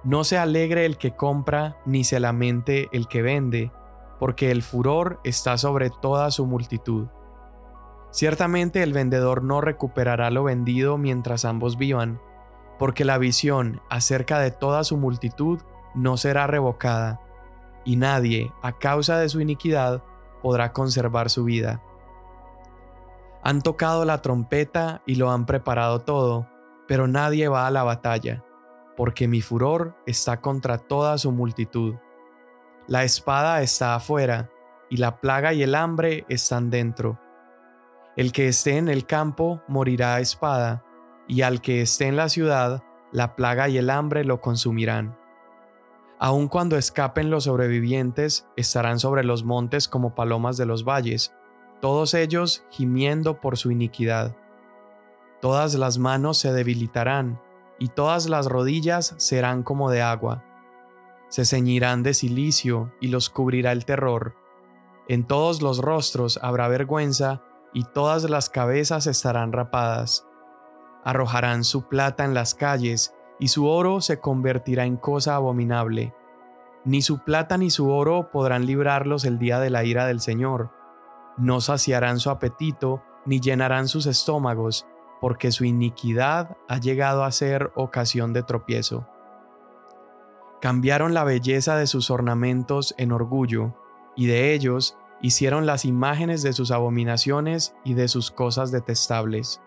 No 0.03 0.23
se 0.23 0.37
alegre 0.37 0.85
el 0.85 0.97
que 0.97 1.15
compra, 1.15 1.77
ni 1.85 2.03
se 2.03 2.19
lamente 2.19 2.89
el 2.91 3.07
que 3.07 3.21
vende, 3.21 3.71
porque 4.19 4.51
el 4.51 4.61
furor 4.61 5.19
está 5.23 5.57
sobre 5.57 5.89
toda 5.89 6.29
su 6.31 6.45
multitud. 6.45 7.07
Ciertamente 8.11 8.83
el 8.83 8.93
vendedor 8.93 9.43
no 9.43 9.61
recuperará 9.61 10.29
lo 10.29 10.43
vendido 10.43 10.97
mientras 10.97 11.45
ambos 11.45 11.77
vivan, 11.77 12.19
porque 12.77 13.05
la 13.05 13.17
visión 13.17 13.81
acerca 13.89 14.39
de 14.39 14.51
toda 14.51 14.83
su 14.83 14.97
multitud 14.97 15.61
no 15.95 16.17
será 16.17 16.45
revocada, 16.45 17.21
y 17.85 17.95
nadie, 17.95 18.51
a 18.61 18.73
causa 18.73 19.17
de 19.17 19.29
su 19.29 19.41
iniquidad, 19.41 20.03
podrá 20.41 20.73
conservar 20.73 21.29
su 21.29 21.43
vida. 21.43 21.81
Han 23.43 23.61
tocado 23.61 24.05
la 24.05 24.21
trompeta 24.21 25.01
y 25.05 25.15
lo 25.15 25.31
han 25.31 25.45
preparado 25.45 26.01
todo, 26.01 26.47
pero 26.87 27.07
nadie 27.07 27.47
va 27.47 27.67
a 27.67 27.71
la 27.71 27.83
batalla, 27.83 28.43
porque 28.95 29.27
mi 29.27 29.41
furor 29.41 29.95
está 30.05 30.41
contra 30.41 30.77
toda 30.77 31.17
su 31.17 31.31
multitud. 31.31 31.95
La 32.87 33.03
espada 33.03 33.61
está 33.61 33.95
afuera, 33.95 34.49
y 34.89 34.97
la 34.97 35.21
plaga 35.21 35.53
y 35.53 35.63
el 35.63 35.75
hambre 35.75 36.25
están 36.27 36.69
dentro 36.69 37.19
el 38.17 38.31
que 38.33 38.47
esté 38.49 38.77
en 38.77 38.89
el 38.89 39.05
campo 39.05 39.61
morirá 39.67 40.15
a 40.15 40.19
espada, 40.19 40.83
y 41.27 41.43
al 41.43 41.61
que 41.61 41.81
esté 41.81 42.07
en 42.07 42.17
la 42.17 42.27
ciudad, 42.27 42.83
la 43.11 43.35
plaga 43.35 43.69
y 43.69 43.77
el 43.77 43.89
hambre 43.89 44.25
lo 44.25 44.41
consumirán. 44.41 45.17
Aun 46.23 46.49
cuando 46.49 46.77
escapen 46.77 47.31
los 47.31 47.45
sobrevivientes, 47.45 48.47
estarán 48.55 48.99
sobre 48.99 49.23
los 49.23 49.43
montes 49.43 49.87
como 49.87 50.13
palomas 50.13 50.55
de 50.55 50.67
los 50.67 50.85
valles, 50.85 51.33
todos 51.81 52.13
ellos 52.13 52.63
gimiendo 52.69 53.41
por 53.41 53.57
su 53.57 53.71
iniquidad. 53.71 54.37
Todas 55.41 55.73
las 55.73 55.97
manos 55.97 56.37
se 56.37 56.53
debilitarán, 56.53 57.41
y 57.79 57.87
todas 57.87 58.29
las 58.29 58.45
rodillas 58.45 59.15
serán 59.17 59.63
como 59.63 59.89
de 59.89 60.03
agua. 60.03 60.43
Se 61.29 61.43
ceñirán 61.43 62.03
de 62.03 62.13
silicio, 62.13 62.93
y 63.01 63.07
los 63.07 63.31
cubrirá 63.31 63.71
el 63.71 63.85
terror. 63.85 64.35
En 65.07 65.25
todos 65.25 65.63
los 65.63 65.79
rostros 65.79 66.39
habrá 66.43 66.67
vergüenza, 66.67 67.41
y 67.73 67.83
todas 67.83 68.29
las 68.29 68.51
cabezas 68.51 69.07
estarán 69.07 69.53
rapadas. 69.53 70.27
Arrojarán 71.03 71.63
su 71.63 71.87
plata 71.87 72.25
en 72.25 72.35
las 72.35 72.53
calles, 72.53 73.15
y 73.41 73.47
su 73.47 73.67
oro 73.67 74.01
se 74.01 74.19
convertirá 74.19 74.85
en 74.85 74.97
cosa 74.97 75.35
abominable. 75.35 76.13
Ni 76.85 77.01
su 77.01 77.23
plata 77.23 77.57
ni 77.57 77.71
su 77.71 77.89
oro 77.89 78.29
podrán 78.31 78.67
librarlos 78.67 79.25
el 79.25 79.39
día 79.39 79.59
de 79.59 79.71
la 79.71 79.83
ira 79.83 80.05
del 80.05 80.19
Señor. 80.19 80.69
No 81.37 81.59
saciarán 81.59 82.19
su 82.19 82.29
apetito, 82.29 83.01
ni 83.25 83.39
llenarán 83.39 83.87
sus 83.87 84.05
estómagos, 84.05 84.85
porque 85.19 85.51
su 85.51 85.65
iniquidad 85.65 86.55
ha 86.69 86.77
llegado 86.77 87.23
a 87.23 87.31
ser 87.31 87.71
ocasión 87.75 88.31
de 88.31 88.43
tropiezo. 88.43 89.07
Cambiaron 90.61 91.15
la 91.15 91.23
belleza 91.23 91.75
de 91.77 91.87
sus 91.87 92.11
ornamentos 92.11 92.93
en 92.99 93.11
orgullo, 93.11 93.75
y 94.15 94.27
de 94.27 94.53
ellos 94.53 94.99
hicieron 95.19 95.65
las 95.65 95.83
imágenes 95.85 96.43
de 96.43 96.53
sus 96.53 96.69
abominaciones 96.69 97.75
y 97.83 97.95
de 97.95 98.07
sus 98.07 98.29
cosas 98.29 98.71
detestables. 98.71 99.61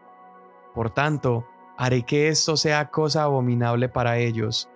Por 0.74 0.90
tanto, 0.90 1.44
haré 1.76 2.02
que 2.02 2.28
esto 2.28 2.56
sea 2.56 2.90
cosa 2.90 3.24
abominable 3.24 3.88
para 3.88 4.18
ellos. 4.18 4.70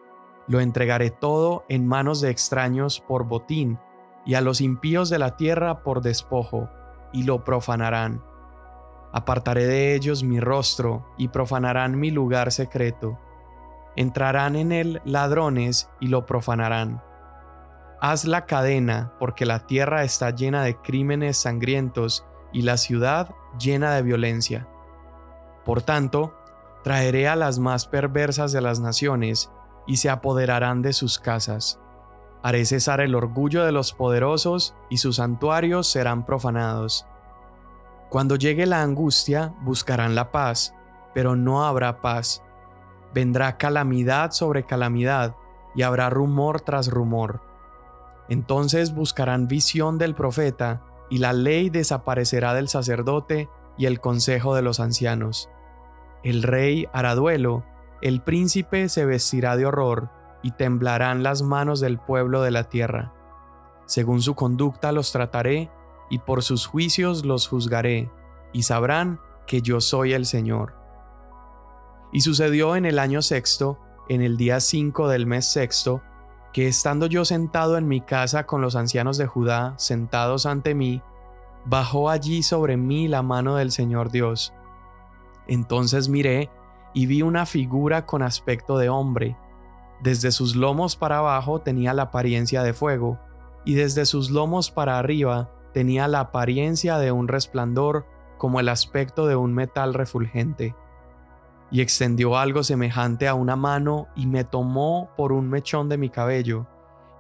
Lo 0.47 0.61
entregaré 0.61 1.11
todo 1.11 1.65
en 1.69 1.87
manos 1.87 2.21
de 2.21 2.31
extraños 2.31 3.01
por 3.01 3.25
botín, 3.25 3.79
y 4.25 4.35
a 4.35 4.41
los 4.41 4.61
impíos 4.61 5.09
de 5.11 5.19
la 5.19 5.37
tierra 5.37 5.83
por 5.83 6.03
despojo, 6.03 6.69
y 7.13 7.23
lo 7.23 7.45
profanarán. 7.45 8.23
Apartaré 9.13 9.67
de 9.67 9.95
ellos 9.95 10.23
mi 10.23 10.41
rostro, 10.41 11.07
y 11.17 11.29
profanarán 11.29 11.99
mi 11.99 12.11
lugar 12.11 12.53
secreto. 12.53 13.19
Entrarán 13.97 14.57
en 14.57 14.73
él 14.73 15.03
ladrones, 15.05 15.91
y 16.01 16.09
lo 16.09 16.27
profanarán 16.27 17.03
Haz 18.01 18.25
la 18.27 18.47
cadena, 18.47 19.13
porque 19.19 19.45
la 19.45 19.67
tierra 19.67 20.05
está 20.05 20.31
llena 20.31 20.63
de 20.63 20.77
crímenes 20.77 21.37
sangrientos 21.37 22.25
y 22.53 22.63
la 22.63 22.77
ciudad 22.77 23.35
llena 23.59 23.93
de 23.95 24.03
violencia. 24.03 24.69
Por 25.65 25.83
tanto, 25.83 26.33
traeré 26.83 27.29
a 27.29 27.37
las 27.37 27.59
más 27.59 27.87
perversas 27.87 28.53
de 28.53 28.61
las 28.61 28.81
naciones, 28.81 29.51
y 29.87 29.97
se 29.97 30.11
apoderarán 30.11 30.83
de 30.83 30.93
sus 30.93 31.19
casas. 31.19 31.81
Haré 32.43 32.65
cesar 32.65 33.01
el 33.01 33.15
orgullo 33.15 33.65
de 33.65 33.73
los 33.73 33.93
poderosos, 33.93 34.75
y 34.91 34.99
sus 34.99 35.17
santuarios 35.17 35.87
serán 35.87 36.27
profanados. 36.27 37.07
Cuando 38.11 38.37
llegue 38.37 38.67
la 38.67 38.83
angustia, 38.83 39.55
buscarán 39.63 40.15
la 40.15 40.31
paz, 40.31 40.75
pero 41.15 41.37
no 41.37 41.65
habrá 41.65 42.01
paz. 42.01 42.43
Vendrá 43.15 43.57
calamidad 43.57 44.33
sobre 44.33 44.65
calamidad, 44.65 45.37
y 45.75 45.83
habrá 45.83 46.11
rumor 46.11 46.61
tras 46.61 46.89
rumor 46.89 47.49
entonces 48.29 48.95
buscarán 48.95 49.49
visión 49.49 49.99
del 49.99 50.15
profeta, 50.15 50.83
y 51.11 51.19
la 51.19 51.33
ley 51.33 51.71
desaparecerá 51.71 52.53
del 52.55 52.69
sacerdote 52.69 53.49
y 53.79 53.87
el 53.87 54.01
consejo 54.01 54.55
de 54.55 54.63
los 54.63 54.81
ancianos. 54.81 55.49
El 56.29 56.43
rey 56.43 56.87
hará 56.93 57.15
duelo, 57.15 57.65
el 58.03 58.21
príncipe 58.21 58.91
se 58.91 59.07
vestirá 59.07 59.57
de 59.57 59.65
horror, 59.65 60.11
y 60.43 60.51
temblarán 60.51 61.23
las 61.23 61.41
manos 61.41 61.81
del 61.81 61.99
pueblo 61.99 62.43
de 62.43 62.51
la 62.51 62.65
tierra. 62.65 63.15
Según 63.87 64.21
su 64.21 64.35
conducta 64.35 64.93
los 64.93 65.11
trataré, 65.11 65.71
y 66.11 66.19
por 66.19 66.43
sus 66.43 66.67
juicios 66.67 67.25
los 67.25 67.49
juzgaré, 67.49 68.11
y 68.53 68.65
sabrán 68.65 69.21
que 69.47 69.63
yo 69.63 69.81
soy 69.81 70.13
el 70.13 70.27
Señor. 70.27 70.75
Y 72.13 72.21
sucedió 72.21 72.77
en 72.77 72.85
el 72.85 72.99
año 72.99 73.23
sexto, 73.23 73.79
en 74.11 74.21
el 74.21 74.37
día 74.37 74.61
cinco 74.61 75.09
del 75.09 75.25
mes 75.25 75.47
sexto, 75.47 76.03
que 76.53 76.69
estando 76.69 77.07
yo 77.07 77.25
sentado 77.25 77.79
en 77.79 77.89
mi 77.89 78.03
casa 78.03 78.45
con 78.45 78.61
los 78.61 78.77
ancianos 78.77 79.17
de 79.17 79.27
Judá 79.27 79.73
sentados 79.79 80.45
ante 80.45 80.75
mí, 80.75 81.01
bajó 81.65 82.11
allí 82.11 82.43
sobre 82.43 82.77
mí 82.77 83.09
la 83.09 83.23
mano 83.23 83.57
del 83.57 83.73
Señor 83.73 84.11
Dios. 84.11 84.53
Entonces 85.49 86.09
miré 86.09 86.51
y 86.95 87.07
vi 87.07 87.23
una 87.23 87.47
figura 87.47 88.07
con 88.07 88.23
aspecto 88.23 88.79
de 88.79 88.89
hombre. 88.89 89.37
Desde 90.01 90.31
sus 90.31 90.55
lomos 90.55 90.97
para 90.97 91.19
abajo 91.19 91.61
tenía 91.61 91.93
la 91.95 92.05
apariencia 92.05 92.63
de 92.63 92.73
fuego, 92.73 93.19
y 93.65 93.75
desde 93.75 94.07
sus 94.07 94.31
lomos 94.31 94.71
para 94.71 94.99
arriba 94.99 95.51
tenía 95.73 96.09
la 96.09 96.21
apariencia 96.21 96.99
de 96.99 97.13
un 97.13 97.29
resplandor 97.29 98.07
como 98.39 98.61
el 98.61 98.69
aspecto 98.69 99.27
de 99.27 99.37
un 99.37 99.53
metal 99.53 99.95
refulgente. 99.95 100.75
Y 101.71 101.81
extendió 101.81 102.39
algo 102.39 102.63
semejante 102.63 103.29
a 103.29 103.35
una 103.35 103.57
mano 103.57 104.07
y 104.17 104.27
me 104.27 104.45
tomó 104.45 105.11
por 105.17 105.33
un 105.33 105.51
mechón 105.51 105.89
de 105.89 105.99
mi 105.99 106.09
cabello, 106.09 106.67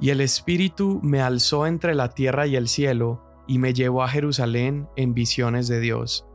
y 0.01 0.11
el 0.11 0.21
Espíritu 0.21 1.01
me 1.03 1.21
alzó 1.21 1.67
entre 1.67 1.95
la 1.95 2.11
tierra 2.11 2.47
y 2.47 2.57
el 2.57 2.69
cielo, 2.69 3.21
y 3.47 3.59
me 3.59 3.75
llevó 3.75 4.03
a 4.03 4.09
Jerusalén 4.09 4.89
en 4.97 5.13
visiones 5.13 5.69
de 5.69 5.81
Dios, 5.81 6.27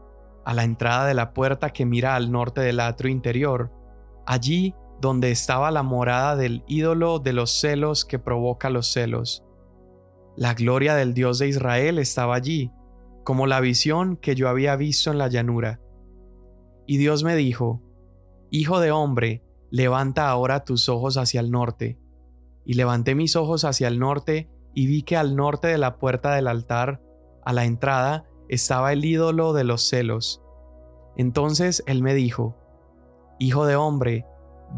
a 0.46 0.54
la 0.54 0.64
entrada 0.64 1.06
de 1.06 1.14
la 1.14 1.34
puerta 1.34 1.72
que 1.72 1.86
mira 1.86 2.16
al 2.16 2.32
norte 2.32 2.62
del 2.62 2.80
atrio 2.80 3.12
interior, 3.12 3.72
allí 4.26 4.76
donde 5.02 5.32
estaba 5.32 5.72
la 5.72 5.84
morada 5.84 6.36
del 6.36 6.64
ídolo 6.68 7.20
de 7.20 7.34
los 7.34 7.52
celos 7.52 8.06
que 8.06 8.20
provoca 8.20 8.70
los 8.70 8.92
celos. 8.92 9.44
La 10.36 10.54
gloria 10.54 10.96
del 10.96 11.14
Dios 11.14 11.40
de 11.40 11.48
Israel 11.48 12.00
estaba 12.00 12.36
allí, 12.36 12.72
como 13.24 13.48
la 13.48 13.60
visión 13.60 14.18
que 14.18 14.36
yo 14.36 14.50
había 14.50 14.76
visto 14.76 15.12
en 15.12 15.18
la 15.18 15.28
llanura. 15.28 15.80
Y 16.88 16.98
Dios 16.98 17.24
me 17.24 17.36
dijo, 17.36 17.82
Hijo 18.50 18.80
de 18.80 18.92
hombre, 18.92 19.44
levanta 19.72 20.30
ahora 20.30 20.64
tus 20.64 20.88
ojos 20.90 21.18
hacia 21.18 21.40
el 21.40 21.52
norte. 21.52 22.00
Y 22.66 22.76
levanté 22.76 23.16
mis 23.16 23.36
ojos 23.36 23.66
hacia 23.66 23.88
el 23.88 24.00
norte 24.00 24.50
y 24.74 24.88
vi 24.88 25.04
que 25.04 25.18
al 25.18 25.36
norte 25.36 25.68
de 25.68 25.78
la 25.78 25.98
puerta 25.98 26.34
del 26.36 26.48
altar, 26.48 27.02
a 27.44 27.52
la 27.54 27.66
entrada, 27.66 28.26
estaba 28.50 28.94
el 28.94 29.06
ídolo 29.06 29.54
de 29.54 29.64
los 29.64 29.88
celos. 29.88 30.42
Entonces 31.16 31.84
él 31.88 32.02
me 32.02 32.14
dijo, 32.14 32.56
Hijo 33.40 33.66
de 33.66 33.76
hombre, 33.76 34.26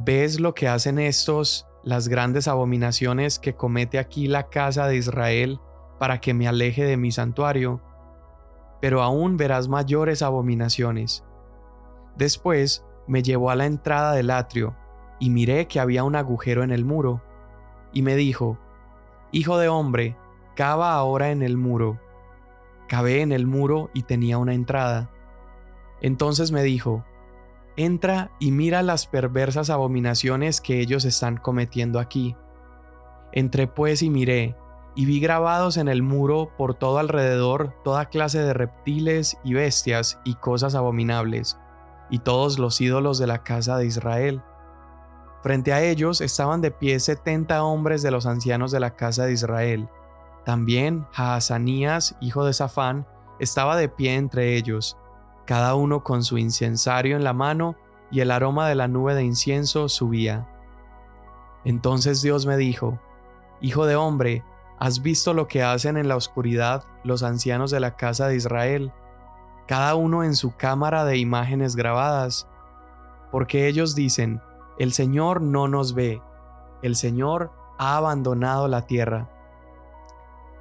¿ves 0.05 0.39
lo 0.39 0.53
que 0.53 0.67
hacen 0.67 0.99
estos, 0.99 1.67
las 1.83 2.07
grandes 2.07 2.47
abominaciones 2.47 3.39
que 3.39 3.55
comete 3.55 3.99
aquí 3.99 4.27
la 4.27 4.49
casa 4.49 4.87
de 4.87 4.97
Israel 4.97 5.59
para 5.99 6.19
que 6.19 6.33
me 6.33 6.47
aleje 6.47 6.83
de 6.83 6.97
mi 6.97 7.11
santuario? 7.11 7.81
Pero 8.81 9.01
aún 9.01 9.37
verás 9.37 9.67
mayores 9.67 10.21
abominaciones. 10.21 11.23
Después 12.17 12.85
me 13.07 13.23
llevó 13.23 13.49
a 13.49 13.55
la 13.55 13.65
entrada 13.65 14.13
del 14.13 14.31
atrio, 14.31 14.75
y 15.19 15.29
miré 15.29 15.67
que 15.67 15.79
había 15.79 16.03
un 16.03 16.15
agujero 16.15 16.63
en 16.63 16.71
el 16.71 16.85
muro, 16.85 17.21
y 17.93 18.01
me 18.01 18.15
dijo, 18.15 18.57
Hijo 19.31 19.57
de 19.57 19.67
hombre, 19.67 20.17
cava 20.55 20.93
ahora 20.93 21.31
en 21.31 21.41
el 21.41 21.57
muro. 21.57 21.99
Cavé 22.87 23.21
en 23.21 23.31
el 23.31 23.47
muro 23.47 23.89
y 23.93 24.03
tenía 24.03 24.37
una 24.37 24.53
entrada. 24.53 25.09
Entonces 26.01 26.51
me 26.51 26.63
dijo, 26.63 27.03
Entra 27.77 28.31
y 28.39 28.51
mira 28.51 28.83
las 28.83 29.05
perversas 29.05 29.69
abominaciones 29.69 30.61
que 30.61 30.79
ellos 30.79 31.03
están 31.03 31.37
cometiendo 31.37 31.99
aquí. 31.99 32.35
Entré 33.33 33.67
pues 33.67 34.01
y 34.01 34.09
miré, 34.09 34.55
y 34.95 35.05
vi 35.05 35.19
grabados 35.19 35.75
en 35.75 35.89
el 35.89 36.01
muro 36.01 36.51
por 36.57 36.73
todo 36.75 36.99
alrededor 36.99 37.73
toda 37.83 38.05
clase 38.05 38.39
de 38.39 38.53
reptiles 38.53 39.37
y 39.43 39.53
bestias 39.53 40.19
y 40.23 40.35
cosas 40.35 40.73
abominables 40.73 41.57
y 42.09 42.19
todos 42.19 42.59
los 42.59 42.79
ídolos 42.79 43.19
de 43.19 43.27
la 43.27 43.43
casa 43.43 43.77
de 43.77 43.87
Israel. 43.87 44.41
Frente 45.43 45.73
a 45.73 45.83
ellos 45.83 46.21
estaban 46.21 46.61
de 46.61 46.71
pie 46.71 46.99
setenta 46.99 47.63
hombres 47.63 48.01
de 48.01 48.11
los 48.11 48.25
ancianos 48.25 48.71
de 48.71 48.79
la 48.79 48.95
casa 48.95 49.25
de 49.25 49.33
Israel. 49.33 49.89
También 50.45 51.05
Jaazanías, 51.11 52.15
hijo 52.21 52.45
de 52.45 52.53
Safán, 52.53 53.05
estaba 53.39 53.75
de 53.75 53.89
pie 53.89 54.15
entre 54.15 54.55
ellos, 54.55 54.97
cada 55.45 55.75
uno 55.75 56.03
con 56.03 56.23
su 56.23 56.37
incensario 56.37 57.15
en 57.15 57.23
la 57.23 57.33
mano, 57.33 57.75
y 58.11 58.21
el 58.21 58.31
aroma 58.31 58.69
de 58.69 58.75
la 58.75 58.87
nube 58.87 59.15
de 59.15 59.23
incienso 59.23 59.89
subía. 59.89 60.47
Entonces 61.65 62.21
Dios 62.21 62.45
me 62.45 62.55
dijo, 62.55 62.99
Hijo 63.61 63.85
de 63.85 63.95
hombre, 63.95 64.43
¿has 64.79 65.01
visto 65.01 65.33
lo 65.33 65.47
que 65.47 65.63
hacen 65.63 65.97
en 65.97 66.07
la 66.07 66.15
oscuridad 66.15 66.85
los 67.03 67.23
ancianos 67.23 67.71
de 67.71 67.79
la 67.79 67.95
casa 67.95 68.27
de 68.27 68.35
Israel? 68.35 68.93
cada 69.67 69.95
uno 69.95 70.23
en 70.23 70.35
su 70.35 70.55
cámara 70.55 71.05
de 71.05 71.17
imágenes 71.17 71.75
grabadas, 71.75 72.47
porque 73.31 73.67
ellos 73.67 73.95
dicen, 73.95 74.41
el 74.77 74.93
Señor 74.93 75.41
no 75.41 75.67
nos 75.67 75.93
ve, 75.93 76.21
el 76.81 76.95
Señor 76.95 77.51
ha 77.77 77.97
abandonado 77.97 78.67
la 78.67 78.85
tierra. 78.85 79.29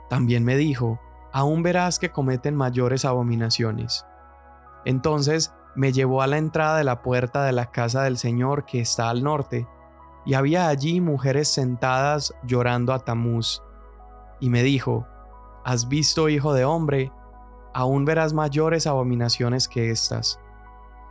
También 0.09 0.45
me 0.45 0.57
dijo, 0.57 1.01
aún 1.33 1.63
verás 1.63 1.99
que 1.99 2.11
cometen 2.11 2.55
mayores 2.55 3.05
abominaciones. 3.05 4.07
Entonces 4.85 5.53
me 5.75 5.93
llevó 5.93 6.23
a 6.23 6.27
la 6.27 6.39
entrada 6.39 6.79
de 6.79 6.85
la 6.85 7.03
puerta 7.03 7.45
de 7.45 7.53
la 7.53 7.71
casa 7.71 8.03
del 8.03 8.19
Señor 8.19 8.65
que 8.65 8.81
está 8.81 9.11
al 9.11 9.23
norte, 9.23 9.67
y 10.27 10.35
había 10.35 10.69
allí 10.69 11.01
mujeres 11.01 11.49
sentadas 11.49 12.35
llorando 12.45 12.93
a 12.93 13.01
Tamuz. 13.01 13.63
Y 14.41 14.49
me 14.49 14.63
dijo, 14.63 15.07
¿Has 15.65 15.89
visto, 15.89 16.29
hijo 16.29 16.55
de 16.55 16.65
hombre, 16.65 17.13
aún 17.73 18.05
verás 18.05 18.33
mayores 18.33 18.87
abominaciones 18.87 19.67
que 19.69 19.91
estas. 19.91 20.41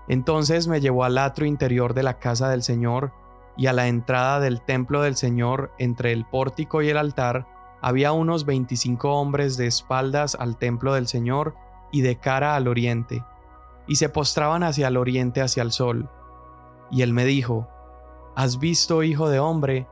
Entonces 0.07 0.67
me 0.67 0.81
llevó 0.81 1.03
al 1.03 1.17
atrio 1.17 1.47
interior 1.47 1.93
de 1.93 2.03
la 2.03 2.19
casa 2.19 2.49
del 2.49 2.63
Señor, 2.63 3.11
y 3.55 3.67
a 3.67 3.73
la 3.73 3.87
entrada 3.87 4.39
del 4.39 4.61
templo 4.61 5.01
del 5.01 5.15
Señor, 5.15 5.71
entre 5.77 6.11
el 6.11 6.25
pórtico 6.25 6.81
y 6.81 6.89
el 6.89 6.97
altar, 6.97 7.47
había 7.83 8.13
unos 8.13 8.45
veinticinco 8.45 9.11
hombres 9.11 9.57
de 9.57 9.67
espaldas 9.67 10.35
al 10.39 10.55
templo 10.55 10.93
del 10.93 11.05
Señor 11.05 11.53
y 11.91 11.99
de 11.99 12.17
cara 12.17 12.55
al 12.55 12.69
oriente, 12.69 13.25
y 13.87 13.97
se 13.97 14.07
postraban 14.07 14.63
hacia 14.63 14.87
el 14.87 14.95
oriente 14.95 15.41
hacia 15.41 15.63
el 15.63 15.73
sol. 15.73 16.09
Y 16.89 17.01
él 17.01 17.11
me 17.11 17.25
dijo, 17.25 17.67
¿Has 18.37 18.57
visto, 18.57 19.03
hijo 19.03 19.27
de 19.27 19.39
hombre? 19.39 19.85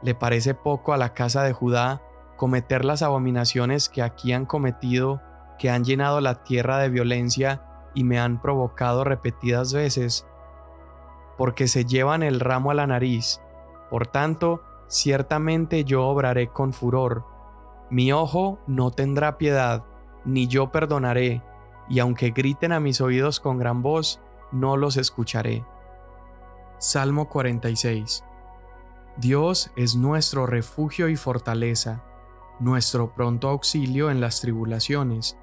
¿Le 0.00 0.14
parece 0.14 0.54
poco 0.54 0.94
a 0.94 0.96
la 0.96 1.12
casa 1.12 1.42
de 1.42 1.52
Judá 1.52 2.00
cometer 2.36 2.86
las 2.86 3.02
abominaciones 3.02 3.90
que 3.90 4.02
aquí 4.02 4.32
han 4.32 4.46
cometido, 4.46 5.20
que 5.58 5.68
han 5.68 5.84
llenado 5.84 6.22
la 6.22 6.42
tierra 6.42 6.78
de 6.78 6.88
violencia 6.88 7.90
y 7.94 8.04
me 8.04 8.18
han 8.18 8.40
provocado 8.40 9.04
repetidas 9.04 9.74
veces? 9.74 10.26
Porque 11.36 11.68
se 11.68 11.84
llevan 11.84 12.22
el 12.22 12.40
ramo 12.40 12.70
a 12.70 12.74
la 12.74 12.86
nariz. 12.86 13.42
Por 13.90 14.06
tanto, 14.06 14.62
ciertamente 14.88 15.84
yo 15.84 16.06
obraré 16.06 16.48
con 16.48 16.72
furor. 16.72 17.24
Mi 17.90 18.12
ojo 18.12 18.58
no 18.66 18.90
tendrá 18.90 19.38
piedad, 19.38 19.84
ni 20.24 20.46
yo 20.48 20.72
perdonaré, 20.72 21.42
y 21.88 22.00
aunque 22.00 22.30
griten 22.30 22.72
a 22.72 22.80
mis 22.80 23.00
oídos 23.00 23.40
con 23.40 23.58
gran 23.58 23.82
voz, 23.82 24.20
no 24.52 24.76
los 24.76 24.96
escucharé. 24.96 25.64
Salmo 26.78 27.28
46 27.28 28.24
Dios 29.18 29.70
es 29.76 29.96
nuestro 29.96 30.46
refugio 30.46 31.08
y 31.08 31.16
fortaleza, 31.16 32.04
nuestro 32.60 33.14
pronto 33.14 33.48
auxilio 33.48 34.10
en 34.10 34.20
las 34.20 34.40
tribulaciones. 34.40 35.38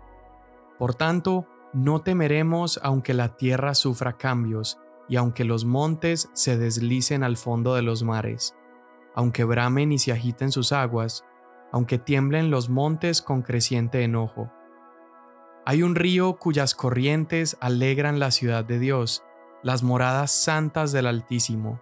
Por 0.78 0.94
tanto, 0.94 1.48
no 1.74 2.02
temeremos 2.02 2.80
aunque 2.84 3.16
la 3.16 3.36
tierra 3.36 3.74
sufra 3.74 4.14
cambios 4.18 4.80
y 5.10 5.16
aunque 5.16 5.44
los 5.44 5.66
montes 5.66 6.30
se 6.34 6.58
deslicen 6.58 7.24
al 7.24 7.36
fondo 7.36 7.74
de 7.74 7.82
los 7.82 8.04
mares, 8.04 8.56
aunque 9.15 9.43
bramen 9.43 9.91
y 9.91 10.00
se 10.00 10.12
agiten 10.12 10.51
sus 10.51 10.72
aguas, 10.72 11.25
aunque 11.72 11.98
tiemblen 11.98 12.51
los 12.51 12.70
montes 12.70 13.22
con 13.22 13.41
creciente 13.41 14.03
enojo. 14.03 14.51
Hay 15.65 15.82
un 15.82 15.96
río 15.96 16.38
cuyas 16.38 16.75
corrientes 16.75 17.58
alegran 17.60 18.20
la 18.20 18.32
ciudad 18.32 18.65
de 18.65 18.79
Dios, 18.79 19.24
las 19.63 19.82
moradas 19.82 20.32
santas 20.32 20.91
del 20.91 21.08
Altísimo. 21.08 21.82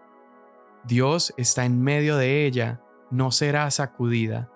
Dios 0.84 1.34
está 1.38 1.66
en 1.66 1.82
medio 1.82 2.16
de 2.16 2.46
ella, 2.46 2.82
no 3.10 3.32
será 3.32 3.70
sacudida. 3.72 4.50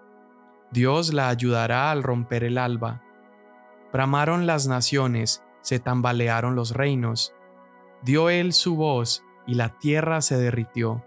Dios 0.71 1.13
la 1.13 1.29
ayudará 1.29 1.91
al 1.91 2.03
romper 2.03 2.43
el 2.43 2.57
alba. 2.57 3.01
Bramaron 3.91 4.45
las 4.45 4.67
naciones, 4.67 5.43
se 5.61 5.79
tambalearon 5.79 6.55
los 6.55 6.71
reinos. 6.71 7.33
Dio 8.03 8.29
él 8.29 8.53
su 8.53 8.75
voz, 8.75 9.23
y 9.47 9.55
la 9.55 9.77
tierra 9.79 10.21
se 10.21 10.37
derritió. 10.37 11.03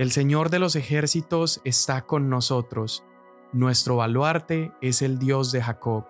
El 0.00 0.12
Señor 0.12 0.48
de 0.48 0.58
los 0.58 0.76
ejércitos 0.76 1.60
está 1.62 2.06
con 2.06 2.30
nosotros. 2.30 3.04
Nuestro 3.52 3.96
baluarte 3.96 4.72
es 4.80 5.02
el 5.02 5.18
Dios 5.18 5.52
de 5.52 5.60
Jacob. 5.60 6.06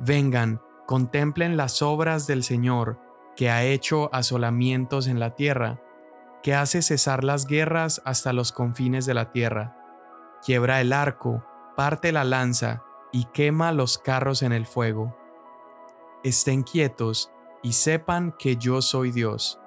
Vengan, 0.00 0.60
contemplen 0.88 1.56
las 1.56 1.82
obras 1.82 2.26
del 2.26 2.42
Señor, 2.42 2.98
que 3.36 3.48
ha 3.48 3.62
hecho 3.62 4.12
asolamientos 4.12 5.06
en 5.06 5.20
la 5.20 5.36
tierra, 5.36 5.80
que 6.42 6.52
hace 6.52 6.82
cesar 6.82 7.22
las 7.22 7.46
guerras 7.46 8.02
hasta 8.04 8.32
los 8.32 8.50
confines 8.50 9.06
de 9.06 9.14
la 9.14 9.30
tierra. 9.30 9.76
Quiebra 10.44 10.80
el 10.80 10.92
arco, 10.92 11.44
parte 11.76 12.10
la 12.10 12.24
lanza 12.24 12.82
y 13.12 13.26
quema 13.26 13.70
los 13.70 13.98
carros 13.98 14.42
en 14.42 14.50
el 14.50 14.66
fuego. 14.66 15.16
Estén 16.24 16.64
quietos 16.64 17.30
y 17.62 17.74
sepan 17.74 18.34
que 18.36 18.56
yo 18.56 18.82
soy 18.82 19.12
Dios. 19.12 19.60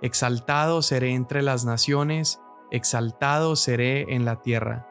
Exaltado 0.00 0.80
seré 0.80 1.10
entre 1.10 1.42
las 1.42 1.66
naciones, 1.66 2.40
exaltado 2.70 3.56
seré 3.56 4.14
en 4.14 4.24
la 4.24 4.42
tierra. 4.42 4.86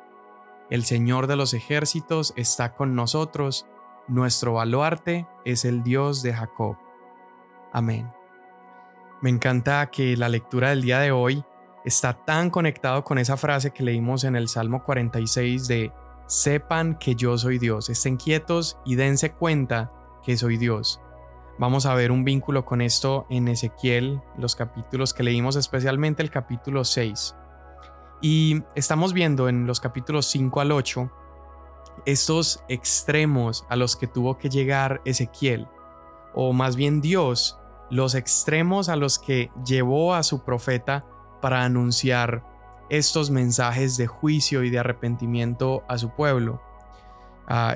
El 0.69 0.85
Señor 0.85 1.27
de 1.27 1.35
los 1.35 1.53
ejércitos 1.53 2.33
está 2.35 2.75
con 2.75 2.95
nosotros, 2.95 3.65
nuestro 4.07 4.53
baluarte 4.53 5.27
es 5.45 5.65
el 5.65 5.83
Dios 5.83 6.21
de 6.21 6.33
Jacob. 6.33 6.77
Amén. 7.73 8.11
Me 9.21 9.29
encanta 9.29 9.89
que 9.91 10.15
la 10.15 10.29
lectura 10.29 10.69
del 10.69 10.81
día 10.81 10.99
de 10.99 11.11
hoy 11.11 11.43
está 11.85 12.13
tan 12.25 12.49
conectado 12.49 13.03
con 13.03 13.17
esa 13.17 13.37
frase 13.37 13.71
que 13.71 13.83
leímos 13.83 14.23
en 14.23 14.35
el 14.35 14.47
Salmo 14.47 14.83
46 14.83 15.67
de 15.67 15.91
sepan 16.27 16.97
que 16.99 17.15
yo 17.15 17.37
soy 17.37 17.57
Dios, 17.57 17.89
estén 17.89 18.17
quietos 18.17 18.77
y 18.85 18.95
dense 18.95 19.31
cuenta 19.31 19.91
que 20.23 20.37
soy 20.37 20.57
Dios. 20.57 21.01
Vamos 21.57 21.85
a 21.85 21.93
ver 21.93 22.11
un 22.11 22.23
vínculo 22.23 22.63
con 22.63 22.81
esto 22.81 23.25
en 23.29 23.47
Ezequiel, 23.47 24.21
los 24.37 24.55
capítulos 24.55 25.13
que 25.13 25.23
leímos, 25.23 25.55
especialmente 25.55 26.23
el 26.23 26.29
capítulo 26.29 26.85
6. 26.85 27.35
Y 28.21 28.63
estamos 28.75 29.13
viendo 29.13 29.47
en 29.47 29.65
los 29.65 29.79
capítulos 29.79 30.25
5 30.27 30.61
al 30.61 30.71
8 30.71 31.11
estos 32.05 32.63
extremos 32.67 33.65
a 33.69 33.75
los 33.75 33.95
que 33.95 34.07
tuvo 34.07 34.37
que 34.37 34.49
llegar 34.49 35.01
Ezequiel, 35.05 35.67
o 36.33 36.53
más 36.53 36.75
bien 36.75 37.01
Dios, 37.01 37.59
los 37.89 38.15
extremos 38.15 38.89
a 38.89 38.95
los 38.95 39.19
que 39.19 39.51
llevó 39.65 40.13
a 40.13 40.23
su 40.23 40.43
profeta 40.43 41.05
para 41.41 41.63
anunciar 41.63 42.45
estos 42.89 43.29
mensajes 43.29 43.97
de 43.97 44.07
juicio 44.07 44.63
y 44.63 44.69
de 44.69 44.79
arrepentimiento 44.79 45.83
a 45.87 45.97
su 45.97 46.09
pueblo. 46.09 46.61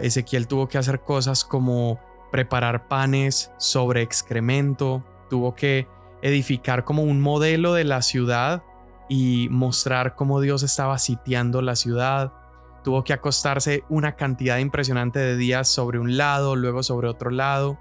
Ezequiel 0.02 0.48
tuvo 0.48 0.68
que 0.68 0.78
hacer 0.78 1.02
cosas 1.02 1.44
como 1.44 2.00
preparar 2.32 2.88
panes 2.88 3.52
sobre 3.58 4.02
excremento, 4.02 5.04
tuvo 5.30 5.56
que 5.56 5.88
edificar 6.22 6.84
como 6.84 7.04
un 7.04 7.22
modelo 7.22 7.74
de 7.74 7.84
la 7.84 8.02
ciudad 8.02 8.64
y 9.10 9.48
mostrar 9.52 10.16
cómo 10.16 10.42
Dios 10.42 10.63
estaba 10.63 10.98
sitiando 10.98 11.62
la 11.62 11.76
ciudad, 11.76 12.32
Tuvo 12.84 13.06
que 13.06 13.13
acostarse 13.13 13.86
una 13.88 14.18
cantidad 14.18 14.58
impresionante 14.58 15.20
de 15.20 15.38
días 15.38 15.70
sobre 15.70 16.00
un 16.00 16.18
lado, 16.18 16.58
luego 16.58 16.84
sobre 16.84 17.08
otro 17.08 17.32
lado. 17.32 17.80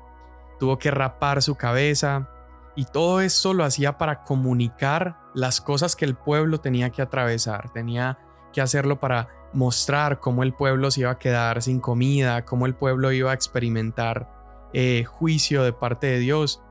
Tuvo 0.60 0.78
que 0.78 0.92
rapar 0.92 1.42
su 1.42 1.56
cabeza. 1.56 2.28
Y 2.76 2.84
todo 2.84 3.20
esto 3.20 3.52
lo 3.52 3.64
hacía 3.64 3.98
para 3.98 4.22
comunicar 4.22 5.18
las 5.34 5.60
cosas 5.60 5.96
que 5.96 6.04
el 6.04 6.14
pueblo 6.14 6.60
tenía 6.60 6.90
que 6.90 7.02
atravesar. 7.02 7.70
Tenía 7.72 8.18
que 8.52 8.60
hacerlo 8.60 9.00
para 9.00 9.28
mostrar 9.52 10.20
cómo 10.20 10.44
el 10.44 10.54
pueblo 10.54 10.90
se 10.90 11.00
iba 11.00 11.10
a 11.10 11.18
quedar 11.18 11.62
sin 11.62 11.80
comida, 11.80 12.44
cómo 12.44 12.66
el 12.66 12.74
pueblo 12.74 13.10
iba 13.10 13.32
a 13.32 13.34
experimentar 13.34 14.70
eh, 14.72 15.04
juicio 15.04 15.64
de 15.64 15.72
parte 15.72 16.06
de 16.06 16.20
Dios. 16.20 16.62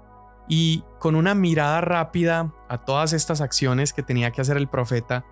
Y 0.53 0.83
con 0.99 1.15
una 1.15 1.33
mirada 1.33 1.79
rápida 1.79 2.53
a 2.67 2.79
todas 2.83 3.13
estas 3.13 3.39
acciones 3.39 3.93
que 3.93 4.03
tenía 4.03 4.31
que 4.31 4.41
hacer 4.41 4.57
el 4.57 4.67
profeta, 4.67 5.23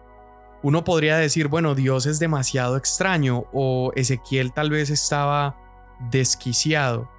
uno 0.63 0.85
podría 0.85 1.17
decir, 1.17 1.49
bueno, 1.49 1.75
Dios 1.75 2.05
es 2.05 2.19
demasiado 2.19 2.77
extraño 2.77 3.43
o 3.51 3.91
Ezequiel 3.97 4.53
tal 4.53 4.69
vez 4.69 4.89
estaba 4.89 5.57
desquiciado. 6.09 7.11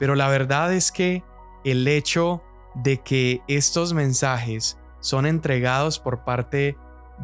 Pero 0.00 0.16
la 0.16 0.26
verdad 0.26 0.72
es 0.72 0.90
que 0.90 1.22
el 1.62 1.86
hecho 1.86 2.42
de 2.74 3.00
que 3.00 3.40
estos 3.46 3.92
mensajes 3.92 4.76
son 4.98 5.26
entregados 5.26 6.00
por 6.00 6.24
parte 6.24 6.76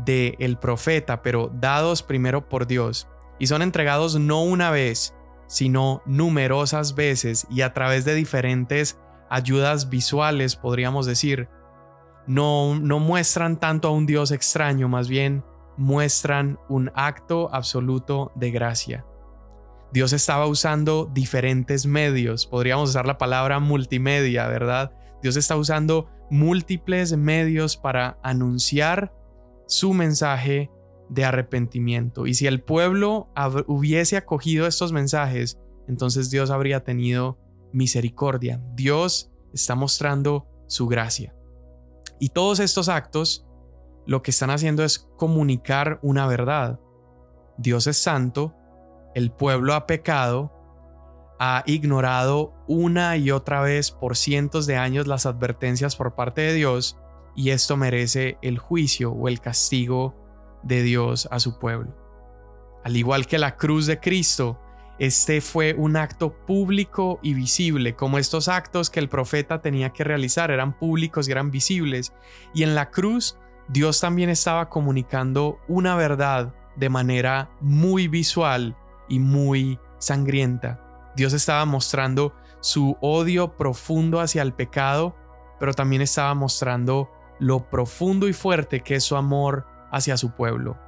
del 0.05 0.37
el 0.39 0.59
profeta, 0.59 1.23
pero 1.23 1.51
dados 1.53 2.05
primero 2.05 2.49
por 2.49 2.69
Dios, 2.69 3.09
y 3.41 3.49
son 3.49 3.63
entregados 3.63 4.17
no 4.17 4.45
una 4.45 4.71
vez, 4.71 5.13
sino 5.49 6.03
numerosas 6.07 6.95
veces 6.95 7.49
y 7.51 7.63
a 7.63 7.73
través 7.73 8.05
de 8.05 8.15
diferentes 8.15 8.97
ayudas 9.33 9.89
visuales, 9.89 10.57
podríamos 10.57 11.07
decir, 11.07 11.49
no, 12.27 12.79
no 12.79 12.99
muestran 12.99 13.59
tanto 13.59 13.89
a 13.89 13.91
un 13.91 14.05
Dios 14.05 14.31
extraño, 14.31 14.89
más 14.89 15.09
bien 15.09 15.43
muestran 15.79 16.59
un 16.69 16.93
acto 16.95 17.49
absoluto 17.53 18.31
de 18.35 18.51
gracia. 18.51 19.07
Dios 19.91 20.13
estaba 20.13 20.47
usando 20.47 21.11
diferentes 21.13 21.87
medios, 21.87 22.47
podríamos 22.47 22.91
usar 22.91 23.07
la 23.07 23.17
palabra 23.17 23.59
multimedia, 23.59 24.47
¿verdad? 24.49 24.93
Dios 25.23 25.37
está 25.37 25.57
usando 25.57 26.09
múltiples 26.31 27.17
medios 27.17 27.79
para 27.79 28.19
anunciar 28.23 29.15
su 29.67 29.95
mensaje 29.95 30.71
de 31.09 31.25
arrepentimiento. 31.25 32.27
Y 32.27 32.35
si 32.35 32.47
el 32.47 32.63
pueblo 32.63 33.31
hubiese 33.67 34.19
acogido 34.19 34.67
estos 34.67 34.93
mensajes, 34.93 35.59
entonces 35.89 36.31
Dios 36.31 36.51
habría 36.51 36.85
tenido 36.85 37.39
misericordia. 37.73 38.61
Dios 38.75 39.31
está 39.53 39.75
mostrando 39.75 40.49
su 40.67 40.87
gracia. 40.87 41.35
Y 42.19 42.31
todos 42.31 42.61
estos 42.61 42.89
actos 42.89 43.47
lo 44.07 44.23
que 44.23 44.31
están 44.31 44.51
haciendo 44.51 44.85
es 44.85 45.11
comunicar 45.17 45.99
una 46.03 46.27
verdad. 46.27 46.81
Dios 47.57 47.87
es 47.87 47.99
santo, 47.99 48.55
el 49.15 49.31
pueblo 49.31 49.75
ha 49.75 49.87
pecado, 49.87 50.53
ha 51.39 51.63
ignorado 51.67 52.55
una 52.67 53.17
y 53.17 53.31
otra 53.31 53.61
vez 53.61 53.91
por 53.91 54.17
cientos 54.17 54.67
de 54.67 54.77
años 54.77 55.07
las 55.07 55.27
advertencias 55.27 55.97
por 55.97 56.15
parte 56.15 56.41
de 56.41 56.55
Dios 56.55 56.97
y 57.35 57.51
esto 57.51 57.77
merece 57.77 58.39
el 58.43 58.59
juicio 58.59 59.13
o 59.13 59.29
el 59.29 59.41
castigo 59.41 60.15
de 60.63 60.83
Dios 60.83 61.29
a 61.31 61.41
su 61.41 61.59
pueblo. 61.59 61.97
Al 62.85 62.97
igual 62.97 63.27
que 63.27 63.39
la 63.39 63.57
cruz 63.57 63.87
de 63.87 64.01
Cristo 64.01 64.61
este 64.99 65.41
fue 65.41 65.75
un 65.75 65.97
acto 65.97 66.33
público 66.33 67.19
y 67.23 67.35
visible, 67.35 67.95
como 67.95 68.19
estos 68.19 68.49
actos 68.49 68.91
que 68.91 69.01
el 69.01 69.09
profeta 69.09 69.61
tenía 69.61 69.91
que 69.91 70.05
realizar, 70.05 70.51
eran 70.51 70.79
públicos 70.79 71.29
y 71.29 71.33
eran 71.33 71.51
visibles. 71.51 72.13
Y 72.55 72.63
en 72.63 72.75
la 72.75 72.91
cruz, 72.91 73.39
Dios 73.69 74.01
también 74.01 74.31
estaba 74.31 74.69
comunicando 74.69 75.59
una 75.67 75.97
verdad 75.97 76.55
de 76.77 76.89
manera 76.89 77.51
muy 77.61 78.09
visual 78.09 78.77
y 79.09 79.19
muy 79.19 79.79
sangrienta. 79.99 81.13
Dios 81.17 81.33
estaba 81.33 81.65
mostrando 81.65 82.35
su 82.61 82.97
odio 83.01 83.57
profundo 83.57 84.21
hacia 84.21 84.43
el 84.43 84.53
pecado, 84.53 85.17
pero 85.59 85.75
también 85.75 86.03
estaba 86.03 86.35
mostrando 86.35 87.11
lo 87.39 87.69
profundo 87.69 88.29
y 88.29 88.33
fuerte 88.33 88.81
que 88.81 88.97
es 88.97 89.05
su 89.05 89.17
amor 89.17 89.67
hacia 89.91 90.17
su 90.17 90.31
pueblo. 90.31 90.79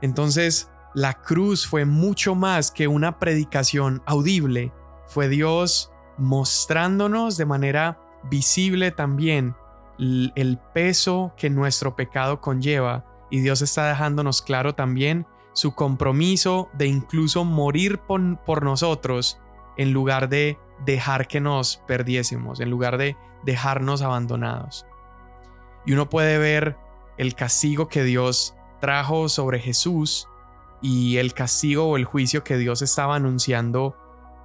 Entonces, 0.00 0.70
la 0.94 1.14
cruz 1.14 1.66
fue 1.66 1.84
mucho 1.84 2.34
más 2.34 2.70
que 2.70 2.88
una 2.88 3.18
predicación 3.18 4.02
audible, 4.06 4.72
fue 5.06 5.28
Dios 5.28 5.92
mostrándonos 6.16 7.36
de 7.36 7.46
manera 7.46 8.00
visible 8.30 8.90
también 8.90 9.54
el 9.98 10.58
peso 10.74 11.32
que 11.36 11.50
nuestro 11.50 11.96
pecado 11.96 12.40
conlleva 12.40 13.04
y 13.30 13.40
Dios 13.40 13.62
está 13.62 13.88
dejándonos 13.88 14.42
claro 14.42 14.74
también 14.74 15.26
su 15.52 15.74
compromiso 15.74 16.68
de 16.74 16.86
incluso 16.86 17.44
morir 17.44 17.98
por, 17.98 18.62
nosotros 18.62 19.40
en 19.76 19.92
lugar 19.92 20.28
de 20.28 20.58
dejar 20.84 21.26
que 21.26 21.40
nos 21.40 21.78
perdiésemos, 21.86 22.60
en 22.60 22.70
lugar 22.70 22.96
de 22.96 23.16
dejarnos 23.44 24.02
abandonados. 24.02 24.86
Y 25.84 25.92
uno 25.92 26.08
puede 26.08 26.38
ver 26.38 26.76
el 27.16 27.34
castigo 27.34 27.88
que 27.88 28.04
Dios 28.04 28.54
trajo 28.80 29.28
sobre 29.28 29.58
Jesús 29.58 30.28
y 30.80 31.16
el 31.16 31.34
castigo 31.34 31.88
o 31.88 31.96
el 31.96 32.04
juicio 32.04 32.44
que 32.44 32.56
Dios 32.56 32.82
estaba 32.82 33.16
anunciando 33.16 33.96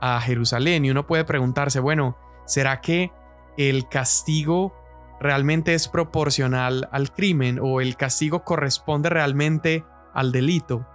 a 0.02 0.20
Jerusalén. 0.22 0.86
Y 0.86 0.92
uno 0.92 1.06
puede 1.06 1.26
preguntarse, 1.26 1.80
bueno, 1.80 2.18
¿será 2.46 2.82
que 2.82 3.12
el 3.58 3.88
castigo 3.88 4.74
realmente 5.20 5.74
es 5.74 5.88
proporcional 5.88 6.90
al 6.92 7.14
crimen 7.14 7.60
o 7.62 7.82
el 7.82 7.96
castigo 7.96 8.44
corresponde 8.44 9.10
realmente 9.10 9.86
al 10.14 10.32
delito? 10.32 10.86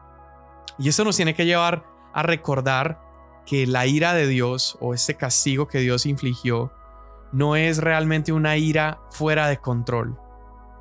Y 0.79 0.89
eso 0.89 1.05
nos 1.05 1.17
tiene 1.17 1.35
que 1.35 1.47
llevar 1.47 1.85
a 2.13 2.23
recordar 2.23 3.01
que 3.47 3.67
la 3.67 3.87
ira 3.87 4.13
de 4.13 4.27
Dios 4.27 4.77
o 4.81 4.93
este 4.93 5.15
castigo 5.15 5.69
que 5.69 5.79
Dios 5.79 6.05
infligió 6.05 6.73
no 7.33 7.57
es 7.57 7.79
realmente 7.79 8.33
una 8.33 8.57
ira 8.57 9.01
fuera 9.11 9.49
de 9.49 9.59
control, 9.59 10.19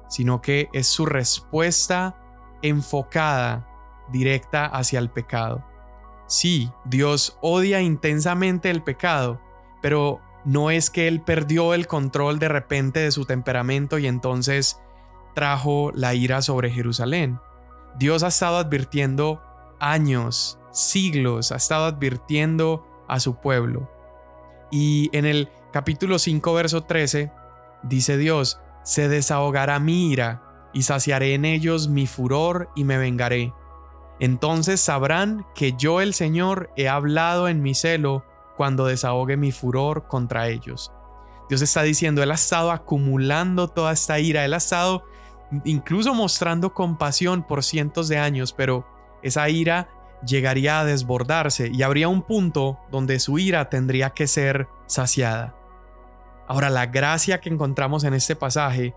sino 0.10 0.41
que 0.41 0.70
es 0.74 0.88
su 0.88 1.06
respuesta 1.06 2.17
enfocada 2.62 3.67
directa 4.12 4.65
hacia 4.65 5.00
el 5.00 5.10
pecado. 5.10 5.63
Sí, 6.28 6.72
Dios 6.86 7.38
odia 7.41 7.82
intensamente 7.82 8.70
el 8.70 8.84
pecado, 8.84 9.39
pero 9.82 10.20
no 10.43 10.72
es 10.72 10.89
que 10.89 11.08
Él 11.08 11.22
perdió 11.22 11.74
el 11.74 11.88
control 11.88 12.39
de 12.39 12.50
repente 12.50 13.00
de 13.00 13.12
su 13.12 13.26
temperamento 13.26 13.98
y 13.98 14.08
entonces 14.08 14.80
trajo 15.36 15.91
la 15.93 16.13
ira 16.13 16.41
sobre 16.41 16.70
Jerusalén. 16.70 17.39
Dios 17.98 18.24
ha 18.24 18.28
estado 18.28 18.58
advirtiendo 18.58 19.41
años, 19.80 20.60
siglos, 20.72 21.52
ha 21.52 21.56
estado 21.56 21.86
advirtiendo 21.86 22.86
a 23.08 23.20
su 23.20 23.36
pueblo. 23.36 23.89
Y 24.72 25.10
en 25.13 25.26
el 25.26 25.50
capítulo 25.72 26.20
5, 26.20 26.54
verso 26.54 26.84
13, 26.84 27.32
dice 27.84 28.17
Dios, 28.17 28.60
se 28.84 29.08
desahogará 29.10 29.80
mi 29.80 30.12
ira 30.12 30.70
y 30.74 30.84
saciaré 30.84 31.34
en 31.34 31.46
ellos 31.46 31.88
mi 31.88 32.08
furor 32.08 32.70
y 32.76 32.84
me 32.84 32.98
vengaré. 32.98 33.54
Entonces 34.20 34.82
sabrán 34.82 35.46
que 35.54 35.74
yo 35.74 36.02
el 36.02 36.14
Señor 36.14 36.72
he 36.76 36.90
hablado 36.90 37.48
en 37.48 37.62
mi 37.62 37.76
celo 37.76 38.26
cuando 38.56 38.86
desahogue 38.86 39.38
mi 39.38 39.52
furor 39.52 40.08
contra 40.08 40.48
ellos. 40.48 40.92
Dios 41.50 41.62
está 41.62 41.84
diciendo, 41.84 42.24
Él 42.24 42.32
ha 42.32 42.36
estado 42.36 42.72
acumulando 42.72 43.68
toda 43.68 43.94
esta 43.94 44.20
ira, 44.20 44.44
Él 44.44 44.54
ha 44.54 44.58
estado 44.58 45.04
incluso 45.64 46.14
mostrando 46.14 46.74
compasión 46.74 47.44
por 47.44 47.64
cientos 47.64 48.10
de 48.10 48.18
años, 48.18 48.52
pero 48.54 48.86
esa 49.22 49.48
ira 49.50 49.88
llegaría 50.26 50.80
a 50.80 50.86
desbordarse 50.86 51.70
y 51.72 51.84
habría 51.84 52.10
un 52.10 52.24
punto 52.24 52.80
donde 52.92 53.20
su 53.20 53.40
ira 53.40 53.70
tendría 53.70 54.10
que 54.10 54.28
ser 54.28 54.68
saciada. 54.88 55.56
Ahora, 56.48 56.70
la 56.70 56.88
gracia 56.88 57.40
que 57.40 57.50
encontramos 57.50 58.04
en 58.04 58.14
este 58.14 58.36
pasaje 58.36 58.96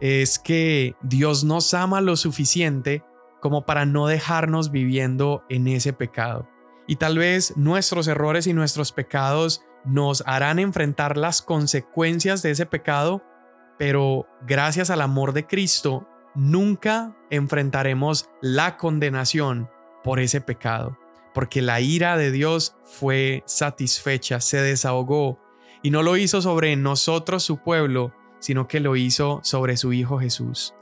es 0.00 0.38
que 0.38 0.96
Dios 1.02 1.44
nos 1.44 1.72
ama 1.74 2.00
lo 2.00 2.16
suficiente 2.16 3.04
como 3.40 3.64
para 3.64 3.86
no 3.86 4.06
dejarnos 4.06 4.70
viviendo 4.70 5.44
en 5.48 5.66
ese 5.68 5.92
pecado. 5.92 6.48
Y 6.86 6.96
tal 6.96 7.18
vez 7.18 7.56
nuestros 7.56 8.08
errores 8.08 8.46
y 8.46 8.52
nuestros 8.52 8.92
pecados 8.92 9.62
nos 9.84 10.22
harán 10.26 10.58
enfrentar 10.58 11.16
las 11.16 11.42
consecuencias 11.42 12.42
de 12.42 12.50
ese 12.50 12.66
pecado, 12.66 13.22
pero 13.78 14.26
gracias 14.46 14.90
al 14.90 15.00
amor 15.00 15.32
de 15.32 15.46
Cristo 15.46 16.06
nunca 16.34 17.16
enfrentaremos 17.30 18.28
la 18.40 18.76
condenación 18.76 19.70
por 20.04 20.20
ese 20.20 20.40
pecado, 20.40 20.98
porque 21.34 21.62
la 21.62 21.80
ira 21.80 22.16
de 22.16 22.30
Dios 22.30 22.76
fue 22.84 23.42
satisfecha, 23.46 24.40
se 24.40 24.60
desahogó, 24.60 25.38
y 25.82 25.90
no 25.90 26.02
lo 26.02 26.16
hizo 26.16 26.42
sobre 26.42 26.76
nosotros 26.76 27.42
su 27.42 27.58
pueblo, 27.58 28.12
sino 28.38 28.68
que 28.68 28.80
lo 28.80 28.96
hizo 28.96 29.40
sobre 29.42 29.76
su 29.76 29.92
Hijo 29.92 30.18
Jesús. 30.18 30.74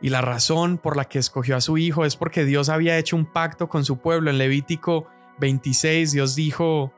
Y 0.00 0.10
la 0.10 0.20
razón 0.20 0.78
por 0.78 0.96
la 0.96 1.06
que 1.06 1.18
escogió 1.18 1.56
a 1.56 1.60
su 1.60 1.78
Hijo 1.78 2.04
es 2.04 2.16
porque 2.16 2.44
Dios 2.44 2.68
había 2.68 2.98
hecho 2.98 3.16
un 3.16 3.26
pacto 3.26 3.68
con 3.68 3.84
su 3.84 3.98
pueblo. 3.98 4.30
En 4.30 4.38
Levítico 4.38 5.06
26 5.40 6.12
Dios 6.12 6.34
dijo, 6.34 6.92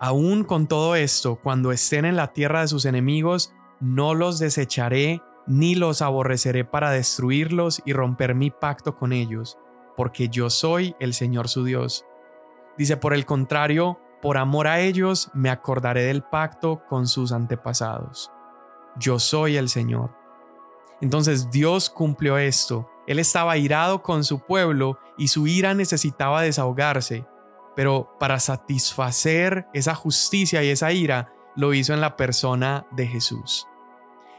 aún 0.00 0.44
con 0.44 0.66
todo 0.66 0.96
esto, 0.96 1.36
cuando 1.36 1.72
estén 1.72 2.04
en 2.04 2.16
la 2.16 2.32
tierra 2.32 2.62
de 2.62 2.68
sus 2.68 2.84
enemigos, 2.84 3.54
no 3.80 4.14
los 4.14 4.38
desecharé 4.38 5.22
ni 5.46 5.74
los 5.74 6.02
aborreceré 6.02 6.64
para 6.64 6.90
destruirlos 6.90 7.82
y 7.84 7.92
romper 7.92 8.34
mi 8.34 8.50
pacto 8.50 8.96
con 8.96 9.12
ellos, 9.12 9.58
porque 9.96 10.28
yo 10.28 10.50
soy 10.50 10.94
el 11.00 11.14
Señor 11.14 11.48
su 11.48 11.64
Dios. 11.64 12.04
Dice, 12.78 12.96
por 12.96 13.12
el 13.12 13.26
contrario, 13.26 13.98
por 14.20 14.38
amor 14.38 14.68
a 14.68 14.80
ellos 14.80 15.30
me 15.34 15.50
acordaré 15.50 16.04
del 16.04 16.22
pacto 16.22 16.82
con 16.88 17.06
sus 17.06 17.32
antepasados. 17.32 18.30
Yo 18.96 19.18
soy 19.18 19.56
el 19.56 19.68
Señor. 19.68 20.21
Entonces 21.02 21.50
Dios 21.50 21.90
cumplió 21.90 22.38
esto. 22.38 22.88
Él 23.06 23.18
estaba 23.18 23.58
irado 23.58 24.02
con 24.02 24.24
su 24.24 24.38
pueblo 24.40 24.98
y 25.18 25.28
su 25.28 25.46
ira 25.46 25.74
necesitaba 25.74 26.40
desahogarse, 26.42 27.26
pero 27.74 28.16
para 28.18 28.38
satisfacer 28.38 29.66
esa 29.74 29.94
justicia 29.94 30.62
y 30.62 30.68
esa 30.68 30.92
ira, 30.92 31.32
lo 31.56 31.74
hizo 31.74 31.92
en 31.92 32.00
la 32.00 32.16
persona 32.16 32.86
de 32.92 33.06
Jesús. 33.06 33.66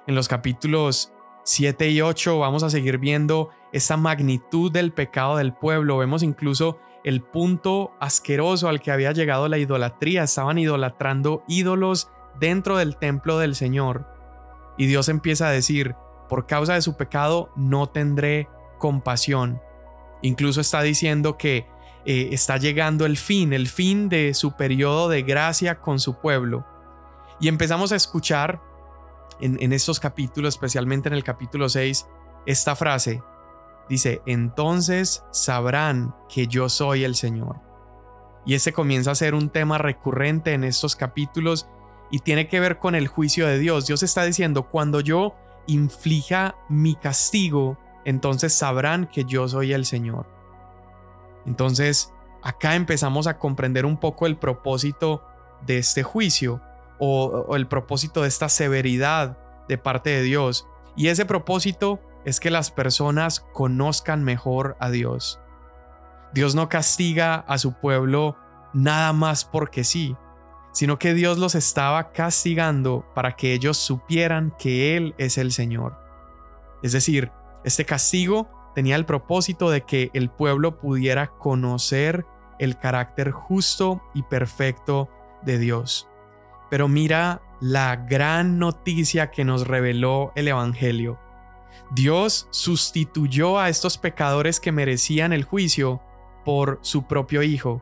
En 0.07 0.15
los 0.15 0.27
capítulos 0.27 1.13
7 1.43 1.89
y 1.89 2.01
8 2.01 2.39
vamos 2.39 2.63
a 2.63 2.69
seguir 2.69 2.97
viendo 2.97 3.49
esa 3.73 3.97
magnitud 3.97 4.71
del 4.71 4.93
pecado 4.93 5.35
del 5.37 5.53
pueblo. 5.53 5.97
Vemos 5.97 6.23
incluso 6.23 6.79
el 7.03 7.21
punto 7.21 7.91
asqueroso 7.99 8.69
al 8.69 8.79
que 8.79 8.91
había 8.91 9.11
llegado 9.11 9.49
la 9.49 9.57
idolatría. 9.57 10.23
Estaban 10.23 10.57
idolatrando 10.57 11.43
ídolos 11.47 12.09
dentro 12.39 12.77
del 12.77 12.95
templo 12.97 13.37
del 13.37 13.55
Señor. 13.55 14.07
Y 14.77 14.87
Dios 14.87 15.09
empieza 15.09 15.47
a 15.47 15.51
decir, 15.51 15.95
por 16.33 16.47
causa 16.47 16.73
de 16.73 16.81
su 16.81 16.97
pecado 16.97 17.51
no 17.55 17.85
tendré 17.85 18.49
compasión. 18.79 19.61
Incluso 20.23 20.61
está 20.61 20.81
diciendo 20.81 21.37
que 21.37 21.67
eh, 22.05 22.29
está 22.31 22.57
llegando 22.57 23.05
el 23.05 23.17
fin, 23.17 23.53
el 23.53 23.67
fin 23.67 24.09
de 24.09 24.33
su 24.33 24.53
periodo 24.53 25.09
de 25.09 25.21
gracia 25.21 25.79
con 25.79 25.99
su 25.99 26.15
pueblo. 26.15 26.65
Y 27.39 27.49
empezamos 27.49 27.91
a 27.91 27.97
escuchar 27.97 28.59
en, 29.41 29.73
estos 29.73 29.99
capítulos, 29.99 30.55
especialmente 30.55 31.07
en 31.07 31.13
el 31.13 31.23
capítulo 31.23 31.69
6, 31.69 32.07
esta 32.47 32.75
frase. 32.75 33.21
Dice, 33.87 34.23
entonces 34.25 35.23
sabrán 35.29 36.15
que 36.29 36.47
yo 36.47 36.67
soy 36.67 37.03
el 37.03 37.13
Señor. 37.13 37.57
Y 38.43 38.55
ese 38.55 38.73
comienza 38.73 39.11
a 39.11 39.15
ser 39.15 39.35
un 39.35 39.49
tema 39.49 39.77
recurrente 39.77 40.53
en 40.53 40.63
estos 40.63 40.95
capítulos 40.95 41.67
y 42.09 42.21
tiene 42.21 42.47
que 42.47 42.59
ver 42.59 42.79
con 42.79 42.95
el 42.95 43.07
juicio 43.07 43.45
de 43.45 43.59
Dios. 43.59 43.85
Dios 43.85 44.01
está 44.01 44.25
diciendo, 44.25 44.63
cuando 44.67 44.99
yo 44.99 45.35
inflija 45.67 46.55
mi 46.69 46.95
castigo, 46.95 47.77
entonces 48.05 48.53
sabrán 48.53 49.07
que 49.07 49.25
yo 49.25 49.47
soy 49.47 49.73
el 49.73 49.85
Señor. 49.85 50.25
Entonces, 51.45 52.13
acá 52.41 52.75
empezamos 52.75 53.27
a 53.27 53.37
comprender 53.37 53.85
un 53.85 53.97
poco 53.97 54.25
el 54.25 54.37
propósito 54.37 55.23
de 55.65 55.77
este 55.77 56.03
juicio 56.03 56.61
o, 56.99 57.55
el 57.55 57.67
propósito 57.67 58.21
de 58.21 58.27
esta 58.27 58.49
severidad 58.49 59.37
de 59.67 59.77
parte 59.77 60.09
de 60.09 60.21
Dios. 60.21 60.67
Y 60.95 61.07
ese 61.07 61.25
propósito 61.25 61.99
es 62.25 62.39
que 62.39 62.51
las 62.51 62.71
personas 62.71 63.39
conozcan 63.53 64.23
mejor 64.23 64.77
a 64.79 64.89
Dios. 64.89 65.39
Dios 66.33 66.55
no 66.55 66.69
castiga 66.69 67.35
a 67.47 67.57
su 67.57 67.73
pueblo 67.73 68.37
nada 68.73 69.13
más 69.13 69.45
porque 69.45 69.83
sí, 69.83 70.15
sino 70.73 70.99
que 70.99 71.13
Dios 71.13 71.37
los 71.37 71.55
estaba 71.55 72.11
castigando 72.11 73.05
para 73.15 73.35
que 73.37 73.53
ellos 73.53 73.77
supieran 73.77 74.53
que 74.59 74.97
Él 74.97 75.15
es 75.17 75.37
el 75.37 75.51
Señor. 75.53 75.97
Es 76.81 76.91
decir, 76.91 77.31
este 77.63 77.85
castigo 77.85 78.49
tenía 78.75 78.97
el 78.97 79.05
propósito 79.05 79.69
de 79.69 79.81
que 79.81 80.09
el 80.13 80.29
pueblo 80.29 80.79
pudiera 80.79 81.27
conocer 81.27 82.25
el 82.59 82.77
carácter 82.77 83.31
justo 83.31 84.01
y 84.13 84.23
perfecto 84.23 85.09
de 85.43 85.59
Dios. 85.59 86.09
Pero 86.69 86.87
mira 86.87 87.41
la 87.61 87.95
gran 87.95 88.59
noticia 88.59 89.31
que 89.31 89.45
nos 89.45 89.67
reveló 89.67 90.31
el 90.35 90.47
Evangelio. 90.47 91.19
Dios 91.91 92.47
sustituyó 92.49 93.59
a 93.59 93.69
estos 93.69 93.97
pecadores 93.97 94.59
que 94.59 94.71
merecían 94.71 95.33
el 95.33 95.43
juicio 95.43 96.01
por 96.43 96.79
su 96.81 97.03
propio 97.03 97.43
Hijo. 97.43 97.81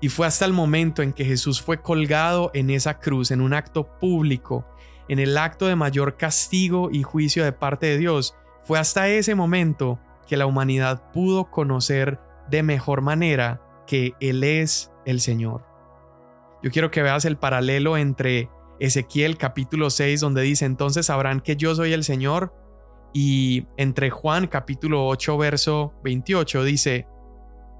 Y 0.00 0.08
fue 0.08 0.26
hasta 0.26 0.46
el 0.46 0.52
momento 0.52 1.02
en 1.02 1.12
que 1.12 1.24
Jesús 1.24 1.60
fue 1.60 1.82
colgado 1.82 2.50
en 2.54 2.70
esa 2.70 2.98
cruz, 2.98 3.30
en 3.30 3.40
un 3.40 3.52
acto 3.52 3.98
público, 3.98 4.66
en 5.08 5.18
el 5.18 5.36
acto 5.36 5.66
de 5.66 5.76
mayor 5.76 6.16
castigo 6.16 6.88
y 6.90 7.02
juicio 7.02 7.44
de 7.44 7.52
parte 7.52 7.86
de 7.86 7.98
Dios, 7.98 8.36
Fue 8.62 8.78
hasta 8.78 9.08
ese 9.08 9.34
momento 9.34 9.98
que 10.28 10.36
la 10.36 10.46
humanidad 10.46 11.10
pudo 11.12 11.50
conocer 11.50 12.20
de 12.50 12.62
mejor 12.62 13.00
manera 13.00 13.60
que 13.86 14.12
Él 14.20 14.44
es 14.44 14.92
el 15.06 15.20
Señor. 15.20 15.64
Yo 16.62 16.70
quiero 16.70 16.90
que 16.90 17.02
veas 17.02 17.24
el 17.24 17.36
paralelo 17.38 17.96
entre 17.96 18.48
Ezequiel 18.78 19.38
capítulo 19.38 19.90
6 19.90 20.20
donde 20.20 20.42
dice 20.42 20.66
entonces 20.66 21.06
sabrán 21.06 21.40
que 21.40 21.56
yo 21.56 21.74
soy 21.74 21.92
el 21.92 22.04
Señor 22.04 22.54
y 23.12 23.66
entre 23.76 24.10
Juan 24.10 24.46
capítulo 24.46 25.06
8 25.08 25.36
verso 25.38 25.92
28 26.04 26.64
dice, 26.64 27.06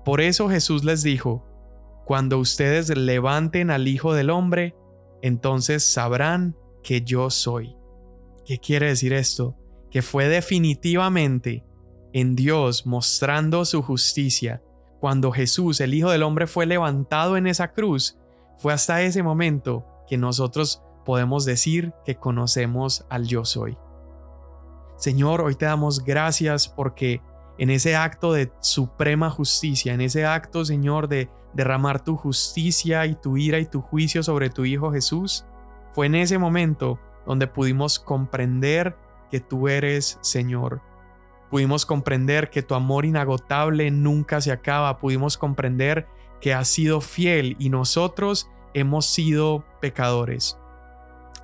por 0.04 0.20
eso 0.20 0.48
Jesús 0.48 0.83
les 0.83 1.02
dijo, 1.02 1.44
cuando 2.11 2.40
ustedes 2.40 2.88
levanten 2.88 3.70
al 3.70 3.87
Hijo 3.87 4.14
del 4.14 4.31
Hombre, 4.31 4.75
entonces 5.23 5.85
sabrán 5.85 6.57
que 6.83 7.03
yo 7.03 7.31
soy. 7.31 7.77
¿Qué 8.44 8.59
quiere 8.59 8.88
decir 8.88 9.12
esto? 9.12 9.55
Que 9.92 10.03
fue 10.03 10.27
definitivamente 10.27 11.64
en 12.12 12.35
Dios 12.35 12.85
mostrando 12.85 13.64
su 13.64 13.81
justicia. 13.83 14.61
Cuando 14.99 15.31
Jesús, 15.31 15.81
el 15.81 15.94
Hijo 15.94 16.11
del 16.11 16.25
Hombre, 16.25 16.49
fue 16.49 16.66
levantado 16.66 17.37
en 17.37 17.46
esa 17.46 17.70
cruz, 17.75 18.18
fue 18.59 18.73
hasta 18.73 19.03
ese 19.03 19.23
momento 19.23 19.87
que 20.09 20.18
nosotros 20.18 20.83
podemos 21.05 21.44
decir 21.44 21.92
que 22.05 22.16
conocemos 22.16 23.07
al 23.09 23.29
yo 23.29 23.44
soy. 23.44 23.79
Señor, 24.96 25.42
hoy 25.42 25.55
te 25.55 25.66
damos 25.66 26.05
gracias 26.05 26.66
porque 26.66 27.23
en 27.57 27.70
ese 27.70 27.94
acto 27.94 28.33
de 28.33 28.51
suprema 28.59 29.31
justicia, 29.31 29.94
en 29.94 30.01
ese 30.01 30.27
acto, 30.27 30.64
Señor, 30.64 31.07
de 31.07 31.31
derramar 31.54 32.02
tu 32.02 32.16
justicia 32.16 33.06
y 33.06 33.14
tu 33.14 33.36
ira 33.36 33.58
y 33.58 33.66
tu 33.66 33.80
juicio 33.80 34.22
sobre 34.22 34.50
tu 34.50 34.64
Hijo 34.64 34.92
Jesús, 34.92 35.44
fue 35.92 36.06
en 36.06 36.14
ese 36.14 36.38
momento 36.38 36.98
donde 37.26 37.46
pudimos 37.46 37.98
comprender 37.98 38.96
que 39.30 39.40
tú 39.40 39.68
eres 39.68 40.18
Señor. 40.20 40.80
Pudimos 41.50 41.84
comprender 41.84 42.48
que 42.50 42.62
tu 42.62 42.74
amor 42.74 43.04
inagotable 43.04 43.90
nunca 43.90 44.40
se 44.40 44.52
acaba. 44.52 44.98
Pudimos 44.98 45.36
comprender 45.36 46.06
que 46.40 46.54
has 46.54 46.68
sido 46.68 47.00
fiel 47.00 47.56
y 47.58 47.70
nosotros 47.70 48.48
hemos 48.72 49.06
sido 49.06 49.64
pecadores. 49.80 50.56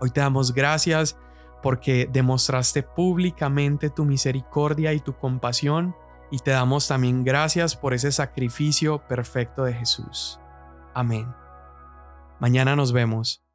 Hoy 0.00 0.10
te 0.10 0.20
damos 0.20 0.54
gracias 0.54 1.18
porque 1.62 2.08
demostraste 2.12 2.82
públicamente 2.84 3.90
tu 3.90 4.04
misericordia 4.04 4.92
y 4.92 5.00
tu 5.00 5.14
compasión 5.14 5.96
y 6.30 6.38
te 6.38 6.50
damos 6.50 6.88
también 6.88 7.24
gracias 7.24 7.76
por 7.76 7.94
ese 7.94 8.12
sacrificio 8.12 8.98
perfecto 9.06 9.64
de 9.64 9.74
Jesús. 9.74 10.40
Amén. 10.94 11.32
Mañana 12.40 12.76
nos 12.76 12.92
vemos. 12.92 13.45